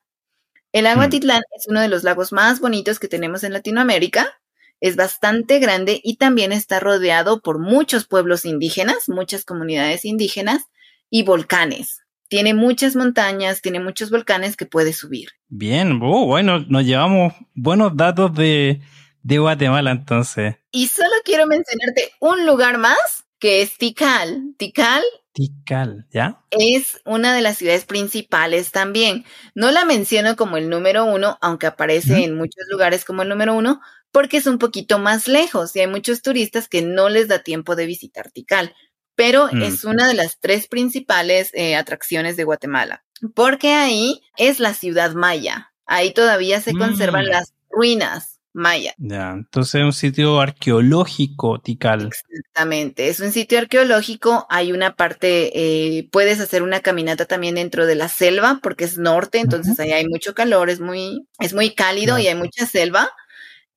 El 0.73 0.83
lago 0.83 0.99
mm. 0.99 1.03
Atitlán 1.03 1.41
es 1.55 1.67
uno 1.67 1.79
de 1.79 1.87
los 1.87 2.03
lagos 2.03 2.33
más 2.33 2.59
bonitos 2.59 2.99
que 2.99 3.07
tenemos 3.07 3.45
en 3.45 3.53
Latinoamérica. 3.53 4.41
Es 4.79 4.95
bastante 4.95 5.59
grande 5.59 5.99
y 6.03 6.17
también 6.17 6.51
está 6.51 6.79
rodeado 6.79 7.41
por 7.41 7.59
muchos 7.59 8.05
pueblos 8.05 8.45
indígenas, 8.45 9.09
muchas 9.09 9.43
comunidades 9.43 10.05
indígenas 10.05 10.65
y 11.09 11.23
volcanes. 11.23 12.03
Tiene 12.29 12.53
muchas 12.53 12.95
montañas, 12.95 13.61
tiene 13.61 13.79
muchos 13.79 14.11
volcanes 14.11 14.57
que 14.57 14.65
puedes 14.65 14.97
subir. 14.97 15.29
Bien, 15.47 15.99
oh, 16.03 16.25
bueno, 16.25 16.59
nos 16.67 16.85
llevamos 16.85 17.33
buenos 17.53 17.95
datos 17.95 18.33
de, 18.35 18.81
de 19.23 19.37
Guatemala 19.39 19.91
entonces. 19.91 20.55
Y 20.71 20.87
solo 20.87 21.13
quiero 21.23 21.47
mencionarte 21.47 22.11
un 22.19 22.45
lugar 22.45 22.77
más 22.77 23.25
que 23.39 23.61
es 23.61 23.77
Tikal. 23.77 24.53
Tikal 24.57 25.03
Tikal, 25.37 26.07
¿ya? 26.09 26.41
Es 26.49 26.99
una 27.05 27.35
de 27.35 27.41
las 27.41 27.59
ciudades 27.59 27.85
principales 27.85 28.71
también. 28.71 29.23
No 29.53 29.69
la 29.69 29.85
menciono 29.85 30.35
como 30.35 30.57
el 30.57 30.67
número 30.67 31.05
uno, 31.05 31.37
aunque 31.41 31.67
aparece 31.67 32.23
en 32.23 32.35
muchos 32.35 32.65
lugares 32.71 33.05
como 33.05 33.21
el 33.21 33.29
número 33.29 33.53
uno, 33.53 33.79
porque 34.11 34.37
es 34.37 34.47
un 34.47 34.57
poquito 34.57 34.99
más 34.99 35.27
lejos 35.27 35.75
y 35.75 35.81
hay 35.81 35.87
muchos 35.87 36.21
turistas 36.21 36.67
que 36.67 36.81
no 36.81 37.09
les 37.09 37.27
da 37.27 37.39
tiempo 37.39 37.75
de 37.75 37.85
visitar 37.85 38.31
Tikal. 38.31 38.75
Pero 39.15 39.49
mm. 39.51 39.63
es 39.63 39.83
una 39.83 40.07
de 40.07 40.13
las 40.13 40.39
tres 40.39 40.67
principales 40.67 41.49
eh, 41.53 41.75
atracciones 41.75 42.37
de 42.37 42.43
Guatemala, 42.43 43.03
porque 43.33 43.73
ahí 43.73 44.21
es 44.37 44.59
la 44.59 44.73
ciudad 44.73 45.13
maya. 45.13 45.73
Ahí 45.85 46.13
todavía 46.13 46.61
se 46.61 46.73
conservan 46.73 47.25
mm. 47.25 47.29
las 47.29 47.53
ruinas 47.69 48.37
maya. 48.57 48.93
Ya, 48.97 49.31
entonces 49.31 49.75
es 49.75 49.85
un 49.85 49.93
sitio 49.93 50.41
arqueológico, 50.41 51.59
Tikal. 51.59 52.07
Exactamente, 52.07 53.07
es 53.07 53.19
un 53.19 53.31
sitio 53.31 53.59
arqueológico. 53.59 54.45
Hay 54.49 54.71
una 54.71 54.95
parte, 54.95 55.51
eh, 55.53 56.09
puedes 56.11 56.39
hacer 56.39 56.63
una 56.63 56.81
caminata 56.81 57.25
también 57.25 57.55
dentro 57.55 57.85
de 57.85 57.95
la 57.95 58.09
selva, 58.09 58.59
porque 58.61 58.85
es 58.85 58.97
norte, 58.97 59.39
entonces 59.39 59.79
ahí 59.79 59.91
hay 59.91 60.07
mucho 60.07 60.33
calor, 60.33 60.69
es 60.69 60.79
muy, 60.79 61.27
es 61.39 61.53
muy 61.53 61.73
cálido 61.73 62.17
y 62.19 62.27
hay 62.27 62.35
mucha 62.35 62.65
selva. 62.65 63.09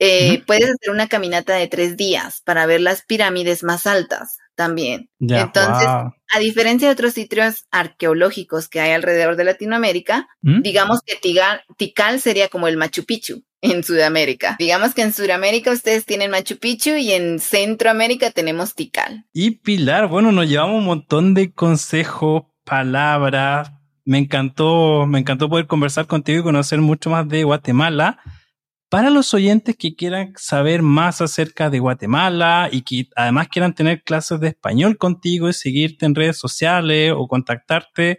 Eh, 0.01 0.43
puedes 0.47 0.65
hacer 0.65 0.91
una 0.91 1.09
caminata 1.09 1.55
de 1.55 1.69
tres 1.69 1.97
días 1.97 2.41
para 2.45 2.65
ver 2.65 2.81
las 2.81 3.03
pirámides 3.03 3.63
más 3.63 3.87
altas 3.87 4.39
también. 4.55 5.11
Entonces, 5.21 5.87
a 5.87 6.39
diferencia 6.39 6.89
de 6.89 6.93
otros 6.93 7.13
sitios 7.15 7.67
arqueológicos 7.71 8.69
que 8.69 8.81
hay 8.81 8.93
alrededor 8.93 9.37
de 9.37 9.45
Latinoamérica, 9.45 10.29
¿Mm? 10.43 10.63
digamos 10.63 11.01
que 11.05 11.17
Tikal 11.77 12.21
sería 12.21 12.49
como 12.49 12.67
el 12.67 12.77
Machu 12.77 13.05
Picchu 13.05 13.43
en 13.63 13.85
Sudamérica. 13.85 14.57
Digamos 14.59 14.95
que 14.95 15.03
en 15.03 15.13
Sudamérica 15.13 15.71
ustedes 15.71 16.07
tienen 16.07 16.31
Machu 16.31 16.59
Picchu 16.59 16.91
y 16.97 17.13
en 17.13 17.39
Centroamérica 17.39 18.31
tenemos 18.31 18.75
Tikal. 18.75 19.27
Y 19.33 19.53
Pilar, 19.53 20.09
bueno, 20.09 20.33
nos 20.33 20.49
llevamos 20.49 20.79
un 20.79 20.87
montón 20.87 21.35
de 21.35 21.53
consejos, 21.53 22.45
palabras. 22.65 23.73
Me 24.05 24.19
encantó, 24.19 25.07
me 25.07 25.19
encantó 25.19 25.49
poder 25.49 25.67
conversar 25.67 26.07
contigo 26.07 26.41
y 26.41 26.43
conocer 26.43 26.81
mucho 26.81 27.11
más 27.11 27.29
de 27.29 27.45
Guatemala. 27.45 28.19
Para 28.91 29.11
los 29.11 29.33
oyentes 29.35 29.77
que 29.77 29.95
quieran 29.95 30.33
saber 30.37 30.83
más 30.83 31.21
acerca 31.21 31.71
de 31.71 31.79
Guatemala 31.79 32.69
y 32.73 32.83
que 32.83 33.09
además 33.15 33.47
quieran 33.47 33.73
tener 33.73 34.03
clases 34.03 34.41
de 34.41 34.49
español 34.49 34.99
contigo 34.99 35.49
y 35.49 35.53
seguirte 35.53 36.07
en 36.07 36.17
redes 36.17 36.39
sociales 36.39 37.13
o 37.17 37.29
contactarte, 37.29 38.19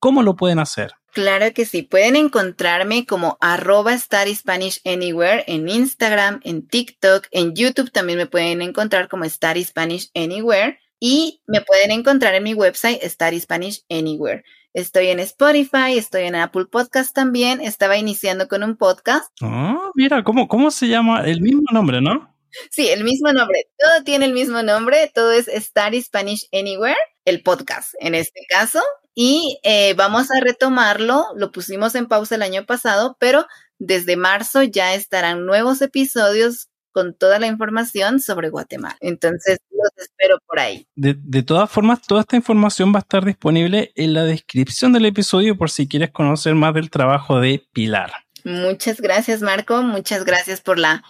¿cómo 0.00 0.24
lo 0.24 0.34
pueden 0.34 0.58
hacer? 0.58 0.94
Claro 1.12 1.54
que 1.54 1.64
sí, 1.64 1.82
pueden 1.82 2.16
encontrarme 2.16 3.06
como 3.06 3.38
arroba 3.40 3.96
Spanish 3.96 4.80
Anywhere 4.84 5.44
en 5.46 5.68
Instagram, 5.68 6.40
en 6.42 6.66
TikTok, 6.66 7.28
en 7.30 7.54
YouTube 7.54 7.92
también 7.92 8.18
me 8.18 8.26
pueden 8.26 8.62
encontrar 8.62 9.08
como 9.08 9.28
Study 9.28 9.62
Spanish 9.62 10.10
Anywhere 10.16 10.80
y 10.98 11.40
me 11.46 11.60
pueden 11.60 11.92
encontrar 11.92 12.34
en 12.34 12.42
mi 12.42 12.54
website 12.54 13.00
Study 13.04 13.38
Spanish 13.38 13.84
Anywhere. 13.88 14.42
Estoy 14.72 15.08
en 15.08 15.18
Spotify, 15.18 15.98
estoy 15.98 16.22
en 16.22 16.36
Apple 16.36 16.66
Podcast 16.66 17.12
también, 17.12 17.60
estaba 17.60 17.96
iniciando 17.96 18.46
con 18.46 18.62
un 18.62 18.76
podcast. 18.76 19.26
Ah, 19.42 19.90
mira, 19.94 20.22
¿cómo, 20.22 20.46
¿cómo 20.46 20.70
se 20.70 20.86
llama? 20.86 21.24
El 21.24 21.40
mismo 21.40 21.64
nombre, 21.72 22.00
¿no? 22.00 22.32
Sí, 22.70 22.88
el 22.88 23.02
mismo 23.02 23.32
nombre. 23.32 23.68
Todo 23.78 24.04
tiene 24.04 24.26
el 24.26 24.32
mismo 24.32 24.62
nombre. 24.62 25.10
Todo 25.14 25.32
es 25.32 25.46
Study 25.46 26.02
Spanish 26.02 26.48
Anywhere, 26.52 26.96
el 27.24 27.42
podcast 27.42 27.94
en 27.98 28.14
este 28.14 28.40
caso. 28.48 28.80
Y 29.14 29.58
eh, 29.64 29.94
vamos 29.94 30.30
a 30.30 30.40
retomarlo. 30.40 31.26
Lo 31.34 31.50
pusimos 31.50 31.94
en 31.96 32.06
pausa 32.06 32.36
el 32.36 32.42
año 32.42 32.64
pasado, 32.64 33.16
pero 33.18 33.46
desde 33.78 34.16
marzo 34.16 34.62
ya 34.62 34.94
estarán 34.94 35.46
nuevos 35.46 35.82
episodios 35.82 36.69
con 36.92 37.14
toda 37.14 37.38
la 37.38 37.46
información 37.46 38.20
sobre 38.20 38.50
Guatemala. 38.50 38.96
Entonces, 39.00 39.58
los 39.70 39.90
espero 39.96 40.38
por 40.46 40.58
ahí. 40.58 40.86
De, 40.94 41.14
de, 41.18 41.42
todas 41.42 41.70
formas, 41.70 42.02
toda 42.02 42.22
esta 42.22 42.36
información 42.36 42.92
va 42.92 42.98
a 42.98 43.00
estar 43.00 43.24
disponible 43.24 43.92
en 43.94 44.14
la 44.14 44.24
descripción 44.24 44.92
del 44.92 45.06
episodio 45.06 45.56
por 45.56 45.70
si 45.70 45.88
quieres 45.88 46.10
conocer 46.10 46.54
más 46.54 46.74
del 46.74 46.90
trabajo 46.90 47.40
de 47.40 47.66
Pilar. 47.72 48.12
Muchas 48.44 49.00
gracias, 49.00 49.42
Marco. 49.42 49.82
Muchas 49.82 50.24
gracias 50.24 50.60
por 50.60 50.78
la 50.78 51.02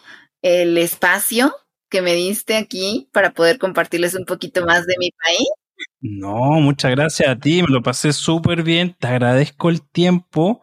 el 0.42 0.78
espacio 0.78 1.54
que 1.88 2.02
me 2.02 2.14
diste 2.14 2.56
aquí 2.56 3.08
para 3.12 3.32
poder 3.32 3.58
compartirles 3.58 4.14
un 4.14 4.24
poquito 4.24 4.64
más 4.64 4.86
de 4.86 4.94
mi 4.98 5.10
país. 5.10 5.48
No, 6.00 6.60
muchas 6.60 6.90
gracias 6.92 7.28
a 7.28 7.36
ti, 7.36 7.62
me 7.62 7.68
lo 7.68 7.82
pasé 7.82 8.12
súper 8.12 8.62
bien, 8.62 8.94
te 8.98 9.08
agradezco 9.08 9.70
el 9.70 9.82
tiempo 9.82 10.60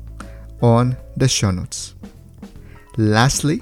on 0.61 0.97
the 1.17 1.27
show 1.27 1.51
notes. 1.51 1.95
Lastly, 2.97 3.61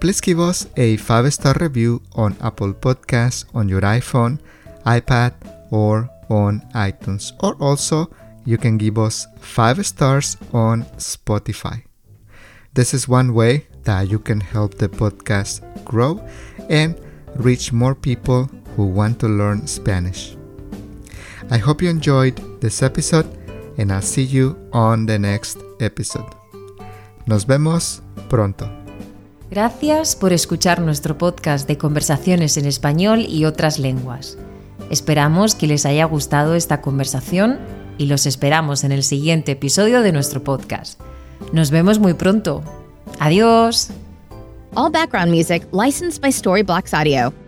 please 0.00 0.20
give 0.20 0.40
us 0.40 0.66
a 0.76 0.96
5 0.96 1.32
star 1.32 1.54
review 1.60 2.02
on 2.14 2.36
Apple 2.40 2.74
Podcasts 2.74 3.44
on 3.54 3.68
your 3.68 3.82
iPhone, 3.82 4.40
iPad, 4.86 5.32
or 5.70 6.10
on 6.28 6.60
iTunes. 6.74 7.32
Or 7.42 7.54
also, 7.60 8.10
you 8.44 8.58
can 8.58 8.78
give 8.78 8.98
us 8.98 9.26
5 9.40 9.86
stars 9.86 10.36
on 10.52 10.84
Spotify. 10.96 11.82
This 12.74 12.94
is 12.94 13.06
one 13.06 13.34
way 13.34 13.66
that 13.84 14.10
you 14.10 14.18
can 14.18 14.40
help 14.40 14.78
the 14.78 14.88
podcast 14.88 15.62
grow 15.84 16.26
and 16.68 16.98
reach 17.36 17.72
more 17.72 17.94
people 17.94 18.50
who 18.76 18.86
want 18.86 19.20
to 19.20 19.28
learn 19.28 19.66
Spanish. 19.66 20.36
I 21.50 21.58
hope 21.58 21.82
you 21.82 21.90
enjoyed 21.90 22.34
this 22.60 22.82
episode 22.82 23.26
and 23.78 23.90
I'll 23.90 24.02
see 24.02 24.24
you 24.24 24.56
on 24.72 25.06
the 25.06 25.18
next 25.18 25.58
episode. 25.80 26.26
Nos 27.26 27.46
vemos 27.46 28.02
pronto. 28.28 28.68
Gracias 29.50 30.16
por 30.16 30.32
escuchar 30.32 30.80
nuestro 30.80 31.18
podcast 31.18 31.68
de 31.68 31.76
conversaciones 31.76 32.56
en 32.56 32.64
español 32.64 33.26
y 33.28 33.44
otras 33.44 33.78
lenguas. 33.78 34.38
Esperamos 34.90 35.54
que 35.54 35.66
les 35.66 35.84
haya 35.84 36.04
gustado 36.06 36.54
esta 36.54 36.80
conversación 36.80 37.58
y 37.98 38.06
los 38.06 38.26
esperamos 38.26 38.84
en 38.84 38.92
el 38.92 39.02
siguiente 39.02 39.52
episodio 39.52 40.02
de 40.02 40.12
nuestro 40.12 40.42
podcast. 40.42 40.98
Nos 41.52 41.70
vemos 41.70 41.98
muy 41.98 42.14
pronto. 42.14 42.62
Adiós. 43.20 43.90
All 44.74 44.90
background 44.90 45.30
music 45.30 45.66
licensed 45.72 46.22
by 46.22 46.32
Storyblocks 46.32 46.94
Audio. 46.94 47.41